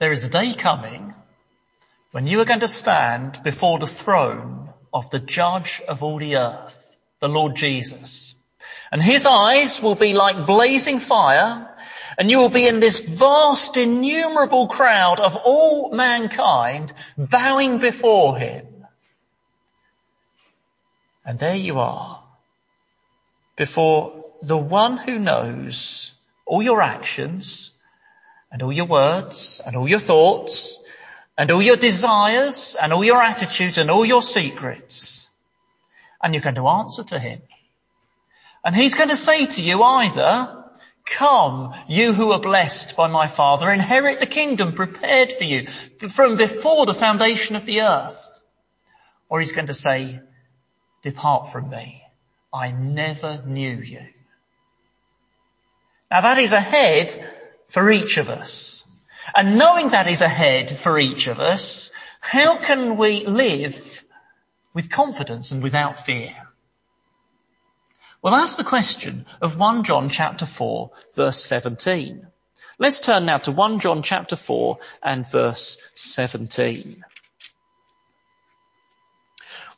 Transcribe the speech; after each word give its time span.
there 0.00 0.12
is 0.12 0.24
a 0.24 0.30
day 0.30 0.54
coming 0.54 1.14
when 2.10 2.26
you 2.26 2.40
are 2.40 2.46
going 2.46 2.60
to 2.60 2.68
stand 2.68 3.38
before 3.44 3.78
the 3.78 3.86
throne 3.86 4.70
of 4.92 5.10
the 5.10 5.20
judge 5.20 5.82
of 5.86 6.02
all 6.02 6.16
the 6.16 6.36
earth, 6.36 6.98
the 7.20 7.28
Lord 7.28 7.54
Jesus. 7.54 8.34
And 8.90 9.02
his 9.02 9.26
eyes 9.26 9.80
will 9.80 9.94
be 9.94 10.14
like 10.14 10.46
blazing 10.46 10.98
fire 10.98 11.68
and 12.18 12.30
you 12.30 12.38
will 12.38 12.48
be 12.48 12.66
in 12.66 12.80
this 12.80 13.00
vast 13.00 13.76
innumerable 13.76 14.68
crowd 14.68 15.20
of 15.20 15.36
all 15.36 15.92
mankind 15.92 16.92
bowing 17.18 17.78
before 17.78 18.38
him. 18.38 18.66
And 21.26 21.38
there 21.38 21.54
you 21.54 21.78
are 21.78 22.22
before 23.54 24.24
the 24.40 24.56
one 24.56 24.96
who 24.96 25.18
knows 25.18 26.14
all 26.46 26.62
your 26.62 26.80
actions 26.80 27.72
and 28.50 28.62
all 28.62 28.72
your 28.72 28.86
words 28.86 29.60
and 29.64 29.76
all 29.76 29.88
your 29.88 29.98
thoughts 29.98 30.78
and 31.38 31.50
all 31.50 31.62
your 31.62 31.76
desires 31.76 32.76
and 32.80 32.92
all 32.92 33.04
your 33.04 33.22
attitudes 33.22 33.78
and 33.78 33.90
all 33.90 34.04
your 34.04 34.22
secrets. 34.22 35.28
And 36.22 36.34
you're 36.34 36.42
going 36.42 36.56
to 36.56 36.68
answer 36.68 37.04
to 37.04 37.18
him. 37.18 37.40
And 38.64 38.76
he's 38.76 38.94
going 38.94 39.08
to 39.08 39.16
say 39.16 39.46
to 39.46 39.62
you 39.62 39.82
either, 39.82 40.56
Come, 41.06 41.74
you 41.88 42.12
who 42.12 42.32
are 42.32 42.40
blessed 42.40 42.96
by 42.96 43.08
my 43.08 43.26
Father, 43.26 43.70
inherit 43.70 44.20
the 44.20 44.26
kingdom 44.26 44.74
prepared 44.74 45.32
for 45.32 45.44
you 45.44 45.66
from 45.66 46.36
before 46.36 46.86
the 46.86 46.94
foundation 46.94 47.56
of 47.56 47.66
the 47.66 47.82
earth. 47.82 48.42
Or 49.28 49.40
he's 49.40 49.52
going 49.52 49.68
to 49.68 49.74
say, 49.74 50.20
depart 51.02 51.50
from 51.50 51.70
me. 51.70 52.02
I 52.52 52.72
never 52.72 53.42
knew 53.46 53.78
you. 53.78 54.02
Now 56.10 56.20
that 56.20 56.38
is 56.38 56.52
ahead 56.52 57.08
for 57.70 57.90
each 57.90 58.18
of 58.18 58.28
us. 58.28 58.84
And 59.34 59.56
knowing 59.56 59.90
that 59.90 60.08
is 60.08 60.20
ahead 60.20 60.76
for 60.76 60.98
each 60.98 61.28
of 61.28 61.40
us, 61.40 61.90
how 62.20 62.58
can 62.58 62.96
we 62.96 63.24
live 63.24 64.04
with 64.74 64.90
confidence 64.90 65.52
and 65.52 65.62
without 65.62 66.04
fear? 66.04 66.34
Well, 68.22 68.34
that's 68.34 68.56
the 68.56 68.64
question 68.64 69.24
of 69.40 69.56
1 69.56 69.84
John 69.84 70.10
chapter 70.10 70.44
4 70.44 70.90
verse 71.14 71.42
17. 71.42 72.26
Let's 72.78 73.00
turn 73.00 73.26
now 73.26 73.38
to 73.38 73.52
1 73.52 73.78
John 73.80 74.02
chapter 74.02 74.36
4 74.36 74.78
and 75.02 75.26
verse 75.30 75.78
17. 75.94 77.04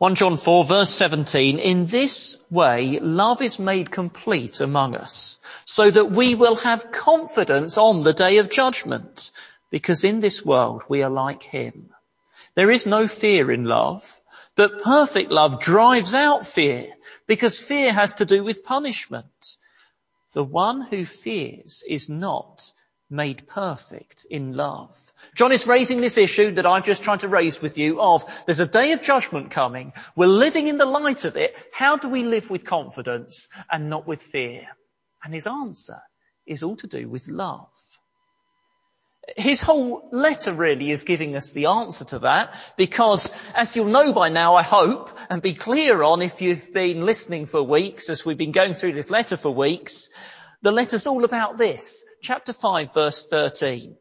1 0.03 0.17
John 0.17 0.36
4 0.36 0.64
verse 0.64 0.91
17, 0.91 1.61
in 1.61 1.86
this 1.86 2.36
way 2.50 2.98
love 2.98 3.41
is 3.41 3.61
made 3.61 3.89
complete 3.89 4.61
among 4.61 4.97
us, 4.97 5.39
so 5.64 5.89
that 5.92 6.11
we 6.11 6.34
will 6.34 6.56
have 6.56 6.91
confidence 6.91 7.78
on 7.78 8.03
the 8.03 8.12
day 8.12 8.39
of 8.39 8.50
judgment, 8.50 9.30
because 9.70 10.03
in 10.03 10.19
this 10.19 10.45
world 10.45 10.83
we 10.89 11.05
are 11.05 11.08
like 11.08 11.45
him. 11.45 11.91
There 12.56 12.73
is 12.73 12.84
no 12.84 13.06
fear 13.06 13.53
in 13.53 13.62
love, 13.62 14.20
but 14.56 14.83
perfect 14.83 15.30
love 15.30 15.61
drives 15.61 16.17
out 16.17 16.48
fear, 16.48 16.89
because 17.28 17.61
fear 17.61 17.92
has 17.92 18.14
to 18.14 18.25
do 18.25 18.42
with 18.42 18.64
punishment. 18.64 19.56
The 20.33 20.42
one 20.42 20.80
who 20.80 21.06
fears 21.06 21.84
is 21.89 22.08
not 22.08 22.73
made 23.12 23.46
perfect 23.46 24.27
in 24.28 24.56
love. 24.56 24.98
John 25.34 25.52
is 25.52 25.66
raising 25.66 26.00
this 26.00 26.18
issue 26.18 26.52
that 26.52 26.66
I've 26.66 26.84
just 26.84 27.05
tried 27.05 27.20
to 27.20 27.28
raise 27.28 27.60
with 27.60 27.78
you 27.78 28.00
of 28.00 28.24
there's 28.46 28.60
a 28.60 28.66
day 28.66 28.92
of 28.92 29.02
judgment 29.02 29.50
coming. 29.50 29.92
We're 30.16 30.27
living 30.27 30.66
in 30.66 30.78
the 30.78 30.86
light 30.86 31.24
of 31.24 31.36
it. 31.36 31.55
How 31.72 31.96
do 31.96 32.08
we 32.08 32.24
live 32.24 32.50
with 32.50 32.64
confidence 32.64 33.48
and 33.70 33.90
not 33.90 34.06
with 34.06 34.22
fear? 34.22 34.66
And 35.22 35.33
his 35.33 35.46
answer 35.46 36.00
is 36.46 36.62
all 36.62 36.77
to 36.77 36.86
do 36.86 37.08
with 37.08 37.28
love. 37.28 37.68
His 39.36 39.60
whole 39.60 40.08
letter 40.10 40.52
really 40.52 40.90
is 40.90 41.05
giving 41.05 41.36
us 41.36 41.52
the 41.52 41.66
answer 41.66 42.05
to 42.06 42.18
that 42.20 42.56
because 42.77 43.33
as 43.55 43.77
you'll 43.77 43.86
know 43.86 44.12
by 44.12 44.30
now, 44.30 44.56
I 44.56 44.64
hope, 44.64 45.17
and 45.30 45.40
be 45.40 45.55
clear 45.55 46.02
on 46.02 46.22
if 46.22 46.42
you've 46.42 46.72
been 46.72 47.06
listening 47.06 47.46
for 47.46 47.62
weeks 47.62 48.11
as 48.11 48.27
we've 48.27 48.36
been 48.36 48.51
going 48.51 48.74
through 48.74 48.95
this 48.95 49.11
letter 49.11 49.36
for 49.36 49.51
weeks, 49.51 50.11
the 50.62 50.73
letter's 50.73 51.06
all 51.06 51.24
about 51.24 51.58
this. 51.58 52.05
Chapter 52.23 52.52
5 52.52 52.95
verse 52.95 53.27
13. 53.27 53.96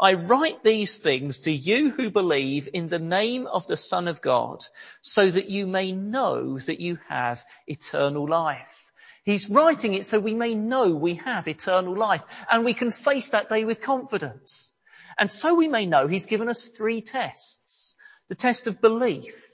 I 0.00 0.14
write 0.14 0.62
these 0.64 0.98
things 0.98 1.40
to 1.40 1.50
you 1.50 1.90
who 1.90 2.10
believe 2.10 2.68
in 2.72 2.88
the 2.88 2.98
name 2.98 3.46
of 3.46 3.66
the 3.66 3.76
Son 3.76 4.08
of 4.08 4.22
God 4.22 4.64
so 5.02 5.28
that 5.28 5.50
you 5.50 5.66
may 5.66 5.92
know 5.92 6.58
that 6.58 6.80
you 6.80 6.98
have 7.08 7.44
eternal 7.66 8.26
life. 8.26 8.92
He's 9.24 9.50
writing 9.50 9.92
it 9.92 10.06
so 10.06 10.18
we 10.18 10.32
may 10.32 10.54
know 10.54 10.94
we 10.94 11.16
have 11.16 11.48
eternal 11.48 11.94
life 11.94 12.24
and 12.50 12.64
we 12.64 12.72
can 12.72 12.90
face 12.90 13.30
that 13.30 13.50
day 13.50 13.64
with 13.64 13.82
confidence. 13.82 14.72
And 15.18 15.30
so 15.30 15.54
we 15.54 15.68
may 15.68 15.84
know 15.84 16.06
he's 16.06 16.24
given 16.24 16.48
us 16.48 16.68
three 16.68 17.02
tests. 17.02 17.94
The 18.28 18.34
test 18.34 18.66
of 18.66 18.80
belief. 18.80 19.46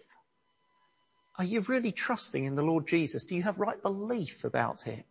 Are 1.39 1.45
you 1.45 1.61
really 1.63 1.93
trusting 1.93 2.45
in 2.45 2.55
the 2.55 2.63
Lord 2.63 2.87
Jesus? 2.87 3.25
Do 3.25 3.35
you 3.35 3.43
have 3.43 3.59
right 3.59 3.83
belief 3.83 4.45
about 4.45 4.83
him? 4.83 5.03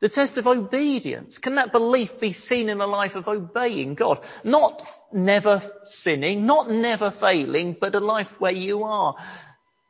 The 0.00 0.08
test 0.10 0.36
of 0.36 0.46
obedience. 0.46 1.38
Can 1.38 1.54
that 1.54 1.72
belief 1.72 2.20
be 2.20 2.32
seen 2.32 2.68
in 2.68 2.80
a 2.80 2.86
life 2.86 3.16
of 3.16 3.28
obeying 3.28 3.94
God? 3.94 4.20
Not 4.44 4.82
never 5.10 5.62
sinning, 5.84 6.44
not 6.44 6.70
never 6.70 7.10
failing, 7.10 7.76
but 7.80 7.94
a 7.94 8.00
life 8.00 8.38
where 8.38 8.52
you 8.52 8.84
are 8.84 9.16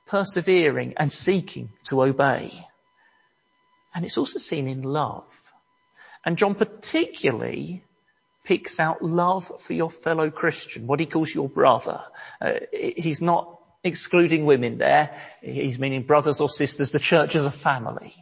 persevering 0.07 0.95
and 0.97 1.11
seeking 1.11 1.71
to 1.85 2.03
obey. 2.03 2.53
And 3.95 4.05
it's 4.05 4.19
also 4.19 4.39
seen 4.39 4.69
in 4.69 4.83
love. 4.83 5.25
And 6.25 6.39
John 6.39 6.55
particularly 6.55 7.83
picks 8.45 8.79
out 8.79 9.03
love 9.03 9.61
for 9.61 9.73
your 9.73 9.91
fellow 9.91 10.31
Christian, 10.31 10.87
what 10.87 11.01
he 11.01 11.07
calls 11.07 11.35
your 11.35 11.49
brother. 11.49 12.01
Uh, 12.41 12.55
he's 12.73 13.21
not 13.21 13.59
excluding 13.83 14.45
women 14.45 14.79
there. 14.79 15.17
He's 15.43 15.81
meaning 15.81 16.03
brothers 16.03 16.41
or 16.41 16.49
sisters, 16.49 16.93
the 16.93 17.01
church 17.01 17.35
as 17.35 17.45
a 17.45 17.51
family. 17.51 18.15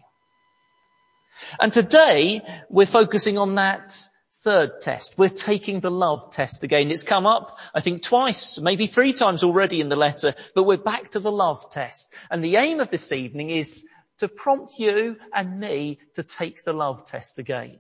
And 1.60 1.72
today 1.72 2.42
we're 2.68 2.86
focusing 2.86 3.38
on 3.38 3.56
that 3.56 3.96
third 4.44 4.80
test. 4.80 5.16
We're 5.16 5.28
taking 5.28 5.80
the 5.80 5.90
love 5.90 6.30
test 6.30 6.64
again. 6.64 6.90
It's 6.90 7.02
come 7.02 7.26
up, 7.26 7.58
I 7.74 7.80
think 7.80 8.02
twice, 8.02 8.60
maybe 8.60 8.86
three 8.86 9.12
times 9.12 9.42
already 9.42 9.80
in 9.80 9.88
the 9.88 9.96
letter, 9.96 10.34
but 10.54 10.64
we're 10.64 10.76
back 10.76 11.12
to 11.12 11.20
the 11.20 11.32
love 11.32 11.70
test. 11.70 12.12
And 12.30 12.44
the 12.44 12.56
aim 12.56 12.80
of 12.80 12.90
this 12.90 13.12
evening 13.12 13.50
is 13.50 13.86
to 14.18 14.28
prompt 14.28 14.78
you 14.78 15.16
and 15.32 15.58
me 15.58 15.98
to 16.14 16.22
take 16.22 16.62
the 16.62 16.74
love 16.74 17.04
test 17.04 17.38
again. 17.38 17.78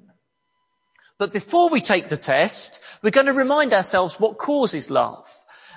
But 1.18 1.32
before 1.32 1.68
we 1.68 1.80
take 1.80 2.08
the 2.08 2.16
test, 2.16 2.80
we're 3.02 3.10
going 3.10 3.26
to 3.26 3.32
remind 3.32 3.72
ourselves 3.72 4.18
what 4.18 4.38
causes 4.38 4.90
love. 4.90 5.30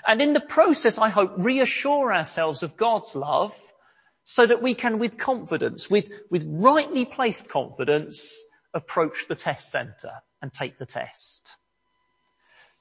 And 0.06 0.22
in 0.22 0.34
the 0.34 0.40
process, 0.40 0.98
I 0.98 1.10
hope, 1.10 1.34
reassure 1.38 2.14
ourselves 2.14 2.64
of 2.64 2.78
God's 2.78 3.16
love 3.16 3.56
so 4.30 4.46
that 4.46 4.62
we 4.62 4.74
can 4.74 5.00
with 5.00 5.18
confidence, 5.18 5.90
with, 5.90 6.12
with 6.30 6.46
rightly 6.50 7.06
placed 7.06 7.48
confidence, 7.48 8.38
approach 8.74 9.26
the 9.30 9.36
test 9.36 9.72
center 9.72 10.12
and 10.42 10.52
take 10.52 10.78
the 10.78 10.86
test. 10.86 11.50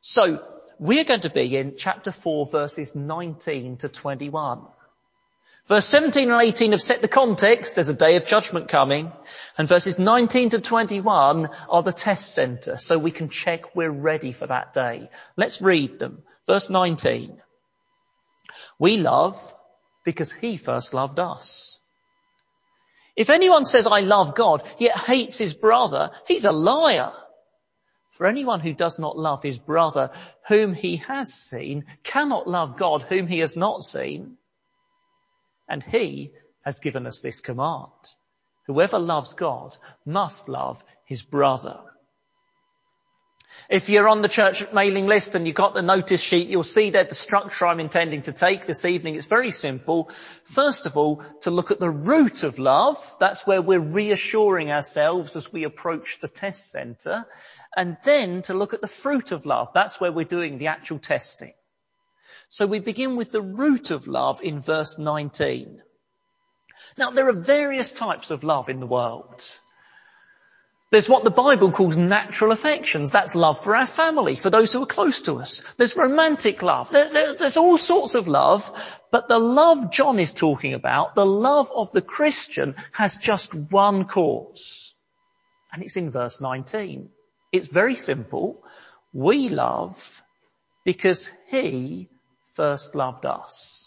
So, 0.01 0.45
we're 0.81 1.05
going 1.05 1.21
to 1.21 1.31
be 1.31 1.57
in 1.57 1.77
chapter 1.77 2.11
4 2.11 2.47
verses 2.47 2.97
19 2.97 3.77
to 3.79 3.89
21. 3.89 4.63
Verse 5.69 5.87
17 5.87 6.33
and 6.33 6.43
18 6.43 6.73
have 6.73 6.83
set 6.83 7.01
the 7.01 7.07
context. 7.07 7.77
There's 7.77 7.89
a 7.89 7.95
day 7.95 8.17
of 8.17 8.27
judgment 8.27 8.67
coming. 8.67 9.13
And 9.57 9.69
verses 9.69 10.01
19 10.01 10.51
to 10.51 10.61
21 10.61 11.49
are 11.69 11.83
the 11.85 11.93
test 11.93 12.35
center. 12.35 12.77
So 12.77 12.99
we 12.99 13.13
can 13.13 13.29
check 13.29 13.77
we're 13.77 13.89
ready 13.89 14.33
for 14.33 14.49
that 14.49 14.73
day. 14.73 15.11
Let's 15.37 15.63
read 15.63 16.01
them. 16.01 16.25
Verse 16.49 16.71
19. 16.71 17.41
We 18.81 18.97
love 18.97 19.56
because 20.07 20.33
he 20.33 20.57
first 20.57 20.95
loved 20.95 21.19
us. 21.19 21.81
If 23.17 23.29
anyone 23.29 23.65
says, 23.65 23.87
I 23.87 24.01
love 24.01 24.37
God, 24.37 24.63
yet 24.79 24.97
hates 24.97 25.37
his 25.37 25.57
brother, 25.57 26.13
he's 26.29 26.45
a 26.45 26.53
liar. 26.53 27.13
For 28.13 28.27
anyone 28.27 28.61
who 28.61 28.73
does 28.73 28.99
not 28.99 29.19
love 29.19 29.43
his 29.43 29.59
brother 29.59 30.11
whom 30.47 30.75
he 30.75 30.97
has 30.97 31.35
seen 31.35 31.85
cannot 32.05 32.47
love 32.47 32.77
God 32.79 33.03
whom 33.03 33.27
he 33.27 33.41
has 33.41 33.57
not 33.57 33.83
seen. 33.83 34.39
And 35.69 35.83
he 35.83 36.31
has 36.65 36.79
given 36.79 37.07
us 37.07 37.21
this 37.21 37.41
command. 37.41 37.91
Whoever 38.69 38.99
loves 38.99 39.35
God 39.35 39.77
must 40.05 40.49
love 40.49 40.83
his 41.05 41.23
brother. 41.23 41.81
If 43.69 43.89
you're 43.89 44.09
on 44.09 44.23
the 44.23 44.29
church 44.29 44.65
mailing 44.73 45.07
list 45.09 45.35
and 45.35 45.45
you've 45.45 45.57
got 45.57 45.75
the 45.75 45.83
notice 45.83 46.21
sheet, 46.21 46.49
you'll 46.49 46.63
see 46.63 46.91
that 46.91 47.09
the 47.09 47.17
structure 47.17 47.67
I'm 47.67 47.81
intending 47.81 48.23
to 48.23 48.33
take 48.33 48.65
this 48.65 48.85
evening 48.85 49.17
is 49.17 49.27
very 49.27 49.51
simple. 49.51 50.11
First 50.45 50.87
of 50.87 50.97
all, 50.97 51.25
to 51.41 51.51
look 51.51 51.73
at 51.73 51.81
the 51.81 51.91
root 51.91 52.45
of 52.45 52.61
love. 52.61 52.97
That's 53.19 53.45
where 53.45 53.61
we're 53.61 53.81
reassuring 53.81 54.71
ourselves 54.71 55.35
as 55.35 55.53
we 55.53 55.65
approach 55.65 56.21
the 56.21 56.29
test 56.29 56.71
center. 56.71 57.27
And 57.77 57.97
then 58.05 58.43
to 58.43 58.55
look 58.55 58.73
at 58.73 58.81
the 58.81 58.89
fruit 58.89 59.33
of 59.33 59.47
love. 59.47 59.71
That's 59.75 60.01
where 60.01 60.13
we're 60.13 60.25
doing 60.25 60.59
the 60.59 60.69
actual 60.69 61.01
testing. 61.01 61.55
So 62.49 62.67
we 62.67 62.79
begin 62.79 63.17
with 63.17 63.33
the 63.33 63.43
root 63.43 63.91
of 63.91 64.07
love 64.07 64.41
in 64.43 64.61
verse 64.61 64.97
19. 64.97 65.83
Now 66.97 67.11
there 67.11 67.29
are 67.29 67.33
various 67.33 67.91
types 67.91 68.31
of 68.31 68.45
love 68.45 68.69
in 68.69 68.79
the 68.79 68.87
world. 68.87 69.43
There's 70.91 71.09
what 71.09 71.25
the 71.25 71.31
Bible 71.31 71.73
calls 71.73 71.97
natural 71.97 72.53
affections. 72.53 73.11
That's 73.11 73.35
love 73.35 73.63
for 73.63 73.75
our 73.75 73.87
family, 73.87 74.37
for 74.37 74.51
those 74.51 74.73
who 74.73 74.83
are 74.85 74.87
close 74.87 75.23
to 75.23 75.35
us. 75.35 75.65
There's 75.77 75.97
romantic 75.97 76.63
love. 76.63 76.91
There, 76.91 77.09
there, 77.09 77.35
there's 77.35 77.57
all 77.57 77.77
sorts 77.77 78.15
of 78.15 78.29
love. 78.29 78.71
But 79.11 79.29
the 79.29 79.39
love 79.39 79.91
John 79.91 80.21
is 80.21 80.33
talking 80.33 80.75
about, 80.75 81.17
the 81.17 81.27
love 81.27 81.73
of 81.75 81.91
the 81.91 82.03
Christian, 82.03 82.77
has 82.93 83.19
just 83.19 83.53
one 83.53 84.05
cause. 84.05 84.95
And 85.73 85.83
it's 85.83 85.97
in 85.97 86.11
verse 86.11 86.41
19. 86.41 87.11
It's 87.51 87.67
very 87.67 87.97
simple. 87.97 88.63
We 89.13 89.49
love 89.49 90.23
because 90.85 91.29
he 91.49 92.09
first 92.53 92.95
loved 92.95 93.27
us. 93.27 93.86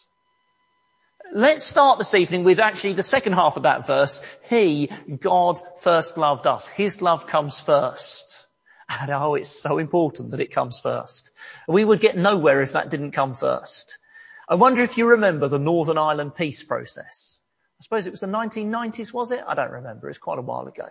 Let's 1.31 1.63
start 1.63 1.99
this 1.99 2.15
evening 2.15 2.43
with 2.43 2.59
actually 2.59 2.93
the 2.93 3.03
second 3.03 3.33
half 3.33 3.55
of 3.55 3.63
that 3.63 3.85
verse. 3.85 4.23
He, 4.49 4.89
God, 5.19 5.61
first 5.79 6.17
loved 6.17 6.47
us. 6.47 6.67
His 6.67 7.03
love 7.03 7.27
comes 7.27 7.59
first. 7.59 8.47
And 8.89 9.11
oh, 9.11 9.35
it's 9.35 9.49
so 9.49 9.77
important 9.77 10.31
that 10.31 10.39
it 10.39 10.51
comes 10.51 10.79
first. 10.79 11.35
We 11.67 11.85
would 11.85 11.99
get 11.99 12.17
nowhere 12.17 12.61
if 12.61 12.71
that 12.71 12.89
didn't 12.89 13.11
come 13.11 13.35
first. 13.35 13.99
I 14.47 14.55
wonder 14.55 14.81
if 14.81 14.97
you 14.97 15.09
remember 15.09 15.47
the 15.47 15.59
Northern 15.59 15.99
Ireland 15.99 16.33
peace 16.33 16.63
process. 16.63 17.41
I 17.79 17.83
suppose 17.83 18.07
it 18.07 18.11
was 18.11 18.21
the 18.21 18.27
1990s, 18.27 19.13
was 19.13 19.29
it? 19.29 19.43
I 19.47 19.53
don't 19.53 19.71
remember. 19.71 20.09
It's 20.09 20.17
quite 20.17 20.39
a 20.39 20.43
while 20.43 20.65
ago. 20.65 20.87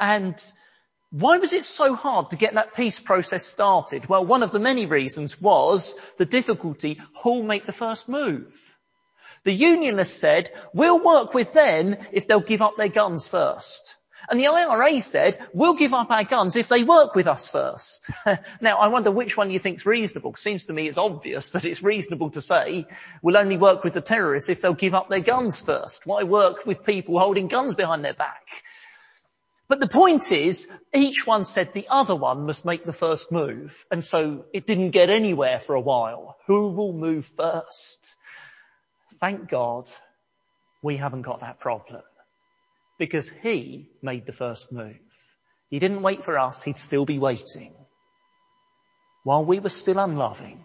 And 0.00 0.42
why 1.10 1.38
was 1.38 1.52
it 1.52 1.62
so 1.62 1.94
hard 1.94 2.30
to 2.30 2.36
get 2.36 2.54
that 2.54 2.74
peace 2.74 2.98
process 2.98 3.46
started? 3.46 4.08
Well, 4.08 4.26
one 4.26 4.42
of 4.42 4.50
the 4.50 4.58
many 4.58 4.86
reasons 4.86 5.40
was 5.40 5.94
the 6.16 6.26
difficulty 6.26 7.00
who'll 7.22 7.44
make 7.44 7.66
the 7.66 7.72
first 7.72 8.08
move. 8.08 8.75
The 9.46 9.52
Unionists 9.52 10.18
said, 10.18 10.50
we'll 10.74 10.98
work 10.98 11.32
with 11.32 11.52
them 11.52 11.96
if 12.10 12.26
they'll 12.26 12.40
give 12.40 12.62
up 12.62 12.76
their 12.76 12.88
guns 12.88 13.28
first. 13.28 13.96
And 14.28 14.40
the 14.40 14.48
IRA 14.48 15.00
said, 15.00 15.38
we'll 15.54 15.74
give 15.74 15.94
up 15.94 16.10
our 16.10 16.24
guns 16.24 16.56
if 16.56 16.66
they 16.66 16.82
work 16.82 17.14
with 17.14 17.28
us 17.28 17.48
first. 17.48 18.10
now, 18.60 18.78
I 18.78 18.88
wonder 18.88 19.12
which 19.12 19.36
one 19.36 19.52
you 19.52 19.60
think's 19.60 19.86
reasonable. 19.86 20.34
Seems 20.34 20.64
to 20.64 20.72
me 20.72 20.88
it's 20.88 20.98
obvious 20.98 21.50
that 21.50 21.64
it's 21.64 21.84
reasonable 21.84 22.30
to 22.30 22.40
say, 22.40 22.86
we'll 23.22 23.36
only 23.36 23.56
work 23.56 23.84
with 23.84 23.94
the 23.94 24.00
terrorists 24.00 24.48
if 24.48 24.60
they'll 24.60 24.74
give 24.74 24.94
up 24.94 25.10
their 25.10 25.20
guns 25.20 25.62
first. 25.62 26.06
Why 26.06 26.24
work 26.24 26.66
with 26.66 26.84
people 26.84 27.16
holding 27.16 27.46
guns 27.46 27.76
behind 27.76 28.04
their 28.04 28.14
back? 28.14 28.48
But 29.68 29.78
the 29.78 29.86
point 29.86 30.32
is, 30.32 30.68
each 30.92 31.24
one 31.24 31.44
said 31.44 31.70
the 31.72 31.86
other 31.88 32.16
one 32.16 32.46
must 32.46 32.64
make 32.64 32.84
the 32.84 32.92
first 32.92 33.30
move. 33.30 33.86
And 33.92 34.02
so 34.02 34.44
it 34.52 34.66
didn't 34.66 34.90
get 34.90 35.08
anywhere 35.08 35.60
for 35.60 35.76
a 35.76 35.80
while. 35.80 36.36
Who 36.48 36.70
will 36.70 36.94
move 36.94 37.26
first? 37.26 38.16
Thank 39.20 39.48
God 39.48 39.88
we 40.82 40.96
haven't 40.96 41.22
got 41.22 41.40
that 41.40 41.60
problem 41.60 42.02
because 42.98 43.28
he 43.28 43.88
made 44.02 44.26
the 44.26 44.32
first 44.32 44.72
move. 44.72 44.96
He 45.68 45.78
didn't 45.78 46.02
wait 46.02 46.24
for 46.24 46.38
us. 46.38 46.62
He'd 46.62 46.78
still 46.78 47.04
be 47.04 47.18
waiting 47.18 47.74
while 49.26 49.44
we 49.44 49.58
were 49.58 49.68
still 49.68 49.98
unloving. 49.98 50.62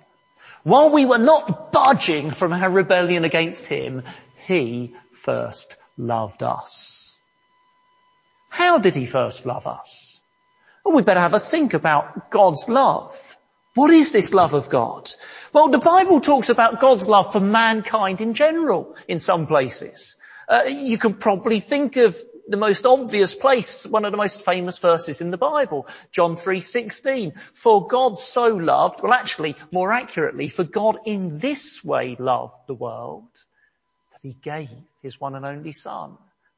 While 0.63 0.92
we 0.92 1.06
were 1.06 1.18
not 1.18 1.71
budging 1.71 2.30
from 2.30 2.53
our 2.53 2.69
rebellion 2.69 3.25
against 3.25 3.65
him, 3.65 4.03
he 4.45 4.94
first 5.12 5.77
loved 5.98 6.44
us. 6.44 7.19
How 8.50 8.77
did 8.77 8.94
he 8.94 9.07
first 9.07 9.48
love 9.48 9.65
us? 9.65 10.21
Well, 10.86 10.95
we 10.95 11.01
better 11.01 11.19
have 11.19 11.33
a 11.33 11.39
think 11.39 11.74
about 11.74 12.30
God's 12.30 12.69
love. 12.69 13.31
What 13.73 13.89
is 13.89 14.12
this 14.12 14.33
love 14.33 14.53
of 14.53 14.69
God? 14.69 15.09
Well, 15.53 15.69
the 15.69 15.79
Bible 15.79 16.19
talks 16.19 16.50
about 16.50 16.81
God's 16.81 17.07
love 17.07 17.31
for 17.31 17.39
mankind 17.39 18.19
in 18.19 18.33
general 18.33 18.97
in 19.07 19.19
some 19.19 19.47
places. 19.47 20.18
Uh, 20.50 20.63
you 20.68 20.97
can 20.97 21.13
probably 21.13 21.62
think 21.62 21.95
of 21.95 22.18
the 22.50 22.57
most 22.57 22.85
obvious 22.85 23.33
place, 23.33 23.88
one 23.88 24.03
of 24.03 24.12
the 24.12 24.18
most 24.18 24.44
famous 24.44 24.79
verses 24.79 25.21
in 25.21 25.31
the 25.31 25.38
Bible, 25.38 25.88
John 26.12 26.35
3:16. 26.35 27.33
For 27.53 27.88
God 27.88 28.19
so 28.19 28.47
loved, 28.47 29.01
well 29.01 29.13
actually, 29.13 29.56
more 29.71 29.94
accurately, 29.94 30.50
for 30.50 30.65
God 30.65 31.00
in 31.06 31.38
this 31.38 31.81
way 31.81 32.17
loved 32.19 32.67
the 32.67 32.74
world 32.74 33.31
that 34.12 34.21
he 34.21 34.33
gave 34.33 34.69
his 35.01 35.21
one 35.21 35.35
and 35.35 35.45
only 35.45 35.71
son 35.71 36.17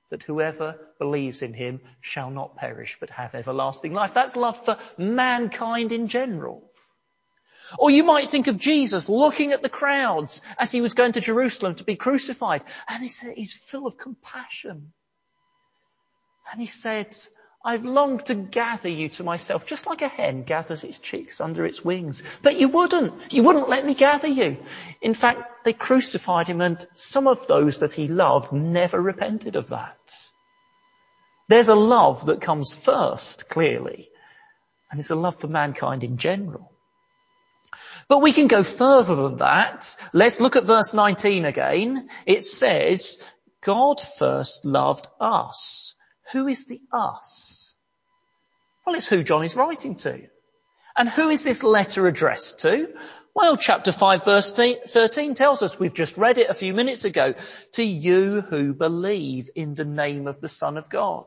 that 0.10 0.24
whoever 0.24 0.80
believes 0.98 1.44
in 1.44 1.54
him 1.54 1.80
shall 2.02 2.32
not 2.32 2.56
perish 2.56 2.98
but 3.00 3.12
have 3.12 3.36
everlasting 3.36 3.94
life. 3.94 4.16
That's 4.16 4.36
love 4.36 4.66
for 4.66 4.80
mankind 4.98 5.92
in 5.92 6.08
general. 6.08 6.72
Or 7.78 7.90
you 7.90 8.04
might 8.04 8.30
think 8.30 8.48
of 8.48 8.58
Jesus 8.58 9.10
looking 9.10 9.52
at 9.52 9.62
the 9.62 9.70
crowds 9.70 10.42
as 10.58 10.72
he 10.72 10.82
was 10.82 10.94
going 10.94 11.14
to 11.14 11.22
Jerusalem 11.22 11.76
to 11.76 11.84
be 11.84 11.96
crucified. 11.96 12.64
And 12.88 13.02
he 13.02 13.10
said, 13.10 13.34
he's 13.36 13.54
full 13.54 13.88
of 13.88 13.98
compassion. 13.98 14.94
And 16.52 16.60
he 16.60 16.68
said, 16.68 17.16
I've 17.66 17.86
longed 17.86 18.26
to 18.26 18.36
gather 18.36 18.90
you 18.90 19.08
to 19.10 19.24
myself, 19.24 19.66
just 19.66 19.88
like 19.88 20.02
a 20.02 20.10
hen 20.10 20.44
gathers 20.44 20.84
its 20.84 21.00
chicks 21.00 21.40
under 21.40 21.66
its 21.66 21.84
wings. 21.84 22.22
But 22.42 22.60
you 22.60 22.68
wouldn't. 22.68 23.34
You 23.34 23.44
wouldn't 23.44 23.70
let 23.70 23.86
me 23.86 23.94
gather 23.94 24.28
you. 24.28 24.58
In 25.02 25.14
fact, 25.14 25.64
they 25.64 25.72
crucified 25.72 26.48
him 26.48 26.60
and 26.60 26.86
some 26.96 27.26
of 27.26 27.48
those 27.48 27.78
that 27.78 27.94
he 27.94 28.10
loved 28.10 28.52
never 28.52 29.02
repented 29.02 29.56
of 29.56 29.70
that. 29.70 29.98
There's 31.48 31.70
a 31.70 31.76
love 31.76 32.26
that 32.26 32.42
comes 32.42 32.76
first, 32.76 33.48
clearly. 33.48 34.10
And 34.92 35.00
it's 35.00 35.10
a 35.10 35.16
love 35.16 35.40
for 35.40 35.48
mankind 35.48 36.04
in 36.04 36.18
general. 36.18 36.73
But 38.08 38.22
we 38.22 38.34
can 38.34 38.48
go 38.48 38.64
further 38.64 39.16
than 39.16 39.38
that. 39.38 39.96
Let's 40.14 40.42
look 40.42 40.56
at 40.56 40.64
verse 40.64 40.94
19 40.94 41.46
again. 41.46 42.10
It 42.26 42.44
says, 42.44 43.24
God 43.62 44.00
first 44.00 44.66
loved 44.66 45.08
us. 45.20 45.96
Who 46.32 46.48
is 46.48 46.66
the 46.66 46.82
us? 46.92 47.76
Well, 48.86 48.96
it's 48.96 49.08
who 49.08 49.24
John 49.24 49.44
is 49.44 49.56
writing 49.56 49.96
to. 49.98 50.28
And 50.96 51.10
who 51.10 51.30
is 51.30 51.44
this 51.44 51.64
letter 51.64 52.08
addressed 52.08 52.60
to? 52.60 52.94
Well, 53.36 53.58
chapter 53.58 53.92
5 53.92 54.26
verse 54.26 54.54
13 54.54 55.34
tells 55.34 55.64
us, 55.64 55.80
we've 55.80 55.94
just 55.94 56.18
read 56.18 56.38
it 56.38 56.50
a 56.50 56.54
few 56.54 56.74
minutes 56.74 57.04
ago, 57.04 57.34
to 57.74 57.84
you 57.84 58.42
who 58.42 58.76
believe 58.76 59.50
in 59.56 59.74
the 59.74 59.86
name 59.86 60.28
of 60.28 60.40
the 60.40 60.48
Son 60.48 60.78
of 60.78 60.90
God. 60.90 61.26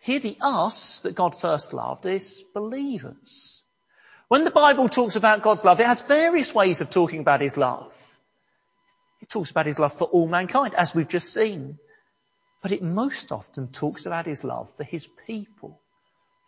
Here 0.00 0.20
the 0.20 0.38
us 0.40 1.00
that 1.00 1.14
God 1.14 1.38
first 1.38 1.74
loved 1.74 2.06
is 2.06 2.42
believers. 2.54 3.62
When 4.30 4.44
the 4.44 4.52
Bible 4.52 4.88
talks 4.88 5.16
about 5.16 5.42
God's 5.42 5.64
love, 5.64 5.80
it 5.80 5.86
has 5.86 6.02
various 6.02 6.54
ways 6.54 6.80
of 6.80 6.88
talking 6.88 7.18
about 7.18 7.40
His 7.40 7.56
love. 7.56 7.92
It 9.20 9.28
talks 9.28 9.50
about 9.50 9.66
His 9.66 9.80
love 9.80 9.92
for 9.92 10.04
all 10.04 10.28
mankind, 10.28 10.76
as 10.76 10.94
we've 10.94 11.08
just 11.08 11.34
seen. 11.34 11.80
But 12.62 12.70
it 12.70 12.80
most 12.80 13.32
often 13.32 13.72
talks 13.72 14.06
about 14.06 14.26
His 14.26 14.44
love 14.44 14.72
for 14.76 14.84
His 14.84 15.08
people, 15.26 15.80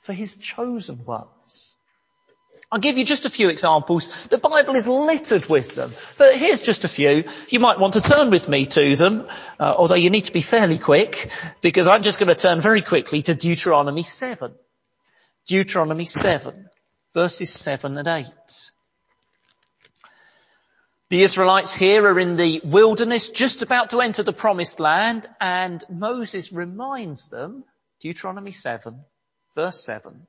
for 0.03 0.13
His 0.13 0.37
chosen 0.37 1.05
ones. 1.05 1.77
I'll 2.71 2.79
give 2.79 2.99
you 2.99 3.05
just 3.05 3.25
a 3.25 3.31
few 3.31 3.49
examples. 3.49 4.29
The 4.29 4.39
Bible 4.39 4.77
is 4.77 4.87
littered 4.87 5.47
with 5.47 5.75
them, 5.75 5.93
but 6.19 6.37
here's 6.37 6.63
just 6.63 6.85
a 6.85 6.89
few. 6.89 7.25
You 7.49 7.59
might 7.59 7.81
want 7.81 7.95
to 7.95 8.01
turn 8.01 8.31
with 8.31 8.49
me 8.49 8.67
to 8.67 8.95
them, 8.95 9.27
uh, 9.59 9.75
although 9.77 9.97
you 9.97 10.11
need 10.11 10.27
to 10.27 10.33
be 10.33 10.41
fairly 10.41 10.79
quick, 10.79 11.33
because 11.63 11.89
I'm 11.89 12.05
just 12.05 12.21
going 12.21 12.29
to 12.29 12.37
turn 12.37 12.61
very 12.61 12.81
quickly 12.81 13.23
to 13.23 13.35
Deuteronomy 13.35 14.05
7. 14.05 14.55
Deuteronomy 15.49 16.05
7 16.05 16.69
verses 17.15 17.51
7 17.51 17.97
and 17.99 18.09
8. 18.09 18.27
The 21.11 21.23
Israelites 21.23 21.75
here 21.75 22.07
are 22.07 22.19
in 22.19 22.37
the 22.37 22.63
wilderness, 22.65 23.29
just 23.29 23.61
about 23.61 23.91
to 23.91 24.01
enter 24.01 24.23
the 24.23 24.33
promised 24.33 24.81
land, 24.81 25.27
and 25.41 25.85
Moses 25.91 26.53
reminds 26.53 27.29
them, 27.29 27.65
Deuteronomy 28.01 28.53
7, 28.53 28.99
verse 29.55 29.85
7, 29.85 30.27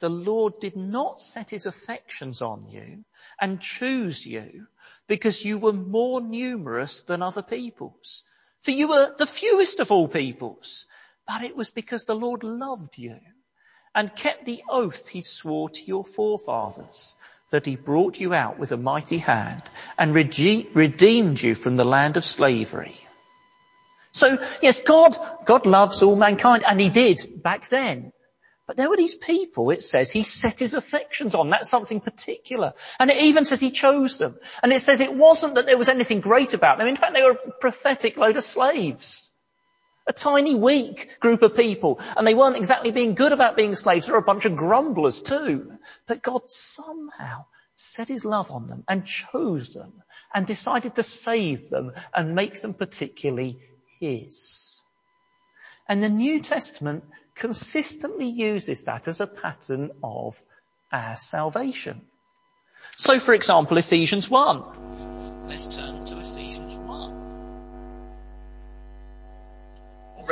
the 0.00 0.08
Lord 0.08 0.54
did 0.58 0.74
not 0.74 1.20
set 1.20 1.50
his 1.50 1.66
affections 1.66 2.40
on 2.40 2.66
you 2.68 3.04
and 3.38 3.60
choose 3.60 4.26
you 4.26 4.66
because 5.06 5.44
you 5.44 5.58
were 5.58 5.74
more 5.74 6.20
numerous 6.20 7.02
than 7.02 7.22
other 7.22 7.42
peoples. 7.42 8.24
For 8.62 8.70
you 8.70 8.88
were 8.88 9.14
the 9.16 9.26
fewest 9.26 9.80
of 9.80 9.92
all 9.92 10.08
peoples, 10.08 10.86
but 11.28 11.42
it 11.42 11.54
was 11.54 11.70
because 11.70 12.04
the 12.04 12.16
Lord 12.16 12.42
loved 12.42 12.96
you 12.96 13.20
and 13.94 14.14
kept 14.14 14.44
the 14.44 14.62
oath 14.68 15.08
he 15.08 15.22
swore 15.22 15.70
to 15.70 15.84
your 15.84 16.04
forefathers, 16.04 17.16
that 17.50 17.66
he 17.66 17.76
brought 17.76 18.18
you 18.18 18.32
out 18.32 18.58
with 18.58 18.72
a 18.72 18.76
mighty 18.76 19.18
hand 19.18 19.62
and 19.98 20.14
redeemed 20.14 21.42
you 21.42 21.54
from 21.54 21.76
the 21.76 21.84
land 21.84 22.16
of 22.16 22.24
slavery. 22.24 22.96
So 24.12 24.38
yes, 24.60 24.82
God, 24.82 25.16
God 25.44 25.66
loves 25.66 26.02
all 26.02 26.16
mankind 26.16 26.64
and 26.66 26.80
he 26.80 26.90
did 26.90 27.42
back 27.42 27.68
then. 27.68 28.12
But 28.66 28.76
there 28.76 28.88
were 28.88 28.96
these 28.96 29.16
people, 29.16 29.70
it 29.70 29.82
says, 29.82 30.10
he 30.10 30.22
set 30.22 30.60
his 30.60 30.74
affections 30.74 31.34
on. 31.34 31.50
That's 31.50 31.68
something 31.68 32.00
particular. 32.00 32.74
And 33.00 33.10
it 33.10 33.16
even 33.16 33.44
says 33.44 33.60
he 33.60 33.72
chose 33.72 34.18
them. 34.18 34.36
And 34.62 34.72
it 34.72 34.80
says 34.80 35.00
it 35.00 35.14
wasn't 35.14 35.56
that 35.56 35.66
there 35.66 35.76
was 35.76 35.88
anything 35.88 36.20
great 36.20 36.54
about 36.54 36.78
them. 36.78 36.86
In 36.86 36.94
fact, 36.96 37.14
they 37.14 37.24
were 37.24 37.32
a 37.32 37.50
pathetic 37.60 38.16
load 38.16 38.36
of 38.36 38.44
slaves. 38.44 39.31
A 40.06 40.12
tiny, 40.12 40.54
weak 40.54 41.16
group 41.20 41.42
of 41.42 41.54
people. 41.54 42.00
And 42.16 42.26
they 42.26 42.34
weren't 42.34 42.56
exactly 42.56 42.90
being 42.90 43.14
good 43.14 43.32
about 43.32 43.56
being 43.56 43.74
slaves. 43.74 44.06
They 44.06 44.12
were 44.12 44.18
a 44.18 44.22
bunch 44.22 44.44
of 44.44 44.56
grumblers 44.56 45.22
too. 45.22 45.78
But 46.06 46.22
God 46.22 46.50
somehow 46.50 47.46
set 47.76 48.08
his 48.08 48.24
love 48.24 48.50
on 48.50 48.66
them 48.66 48.84
and 48.88 49.04
chose 49.04 49.74
them 49.74 49.92
and 50.34 50.46
decided 50.46 50.94
to 50.96 51.02
save 51.02 51.68
them 51.68 51.92
and 52.14 52.34
make 52.34 52.60
them 52.60 52.74
particularly 52.74 53.58
his. 54.00 54.82
And 55.88 56.02
the 56.02 56.08
New 56.08 56.40
Testament 56.40 57.04
consistently 57.34 58.28
uses 58.28 58.84
that 58.84 59.08
as 59.08 59.20
a 59.20 59.26
pattern 59.26 59.90
of 60.02 60.42
our 60.92 61.16
salvation. 61.16 62.02
So 62.96 63.18
for 63.18 63.34
example, 63.34 63.78
Ephesians 63.78 64.28
1. 64.28 65.48
Let's 65.48 65.76
turn 65.76 66.04
to 66.04 66.18
Ephesians 66.18 66.74
1. 66.74 67.22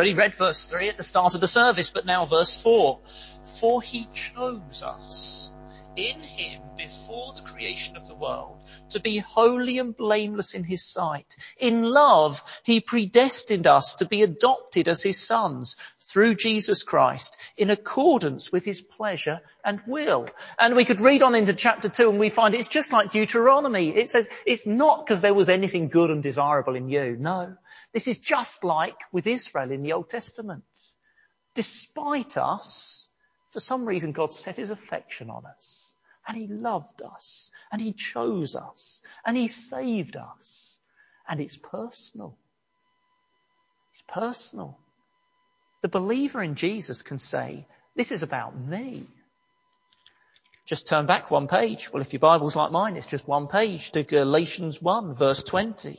Already 0.01 0.15
read 0.15 0.35
verse 0.35 0.65
3 0.65 0.89
at 0.89 0.97
the 0.97 1.03
start 1.03 1.35
of 1.35 1.43
the 1.43 1.47
service, 1.47 1.91
but 1.91 2.07
now 2.07 2.25
verse 2.25 2.63
4. 2.63 3.01
For 3.45 3.83
he 3.83 4.09
chose 4.15 4.83
us 4.83 5.53
in 5.95 6.23
him 6.23 6.63
before 6.75 7.35
the 7.35 7.43
creation 7.43 7.99
of 7.99 8.09
the 8.09 8.15
world 8.15 8.63
to 8.89 8.99
be 8.99 9.19
holy 9.19 9.79
and 9.79 9.95
blameless 9.95 10.55
in 10.55 10.65
his 10.65 10.83
sight. 10.83 11.37
In 11.59 11.83
love, 11.83 12.43
he 12.63 12.81
predestined 12.81 13.67
us 13.67 13.97
to 13.97 14.07
be 14.07 14.23
adopted 14.23 14.89
as 14.89 15.03
his 15.03 15.23
sons 15.23 15.77
through 16.11 16.35
Jesus 16.35 16.83
Christ 16.83 17.37
in 17.57 17.71
accordance 17.71 18.51
with 18.51 18.65
his 18.65 18.81
pleasure 18.81 19.41
and 19.65 19.81
will. 19.87 20.29
And 20.59 20.75
we 20.75 20.85
could 20.85 21.01
read 21.01 21.23
on 21.23 21.35
into 21.35 21.53
chapter 21.53 21.89
two 21.89 22.11
and 22.11 22.19
we 22.19 22.31
find 22.31 22.55
it's 22.55 22.69
just 22.69 22.93
like 22.93 23.13
Deuteronomy. 23.13 23.91
It 23.91 24.09
says 24.09 24.29
it's 24.45 24.67
not 24.67 25.07
because 25.07 25.21
there 25.21 25.35
was 25.35 25.49
anything 25.49 25.89
good 25.89 26.11
and 26.11 26.23
desirable 26.23 26.75
in 26.75 26.89
you. 26.89 27.17
No. 27.19 27.57
This 27.93 28.09
is 28.09 28.19
just 28.19 28.65
like 28.65 28.99
with 29.13 29.27
Israel 29.27 29.71
in 29.71 29.83
the 29.83 29.93
Old 29.93 30.09
Testament. 30.09 30.65
Despite 31.55 32.37
us, 32.37 33.09
for 33.49 33.61
some 33.61 33.87
reason 33.87 34.13
God 34.13 34.33
set 34.33 34.57
his 34.57 34.71
affection 34.71 35.31
on 35.31 35.45
us 35.47 35.95
and 36.27 36.37
he 36.37 36.49
loved 36.49 37.03
us 37.03 37.51
and 37.71 37.81
he 37.81 37.93
chose 37.93 38.57
us 38.57 39.03
and 39.25 39.37
he 39.37 39.49
saved 39.49 40.17
us 40.17 40.79
and 41.29 41.41
it's 41.41 41.57
personal. 41.57 42.37
It's 43.93 44.03
personal. 44.03 44.79
The 45.83 45.89
believer 45.89 46.43
in 46.43 46.55
Jesus 46.55 47.03
can 47.03 47.19
say, 47.19 47.67
this 47.97 48.13
is 48.13 48.23
about 48.23 48.59
me. 48.59 49.07
Just 50.67 50.87
turn 50.87 51.07
back 51.07 51.31
one 51.31 51.49
page. 51.49 51.93
Well, 51.93 52.01
if 52.03 52.13
your 52.13 52.21
Bible's 52.21 52.55
like 52.55 52.71
mine, 52.71 52.97
it's 52.97 53.07
just 53.07 53.27
one 53.27 53.49
page 53.49 53.91
to 53.93 54.05
Galatians 54.05 54.81
1 54.81 55.15
verse 55.15 55.43
20. 55.43 55.99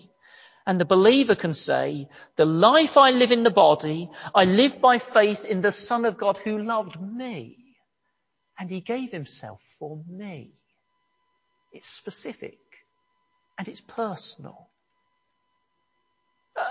And 0.65 0.79
the 0.79 0.85
believer 0.85 1.35
can 1.35 1.53
say, 1.53 2.07
the 2.35 2.45
life 2.45 2.97
I 2.97 3.11
live 3.11 3.31
in 3.31 3.43
the 3.43 3.49
body, 3.49 4.09
I 4.33 4.45
live 4.45 4.79
by 4.79 4.99
faith 4.99 5.43
in 5.43 5.61
the 5.61 5.71
Son 5.71 6.05
of 6.05 6.17
God 6.17 6.37
who 6.37 6.59
loved 6.59 7.01
me. 7.01 7.57
And 8.57 8.69
he 8.69 8.79
gave 8.79 9.11
himself 9.11 9.61
for 9.79 10.01
me. 10.07 10.53
It's 11.73 11.89
specific 11.89 12.59
and 13.57 13.67
it's 13.67 13.81
personal. 13.81 14.70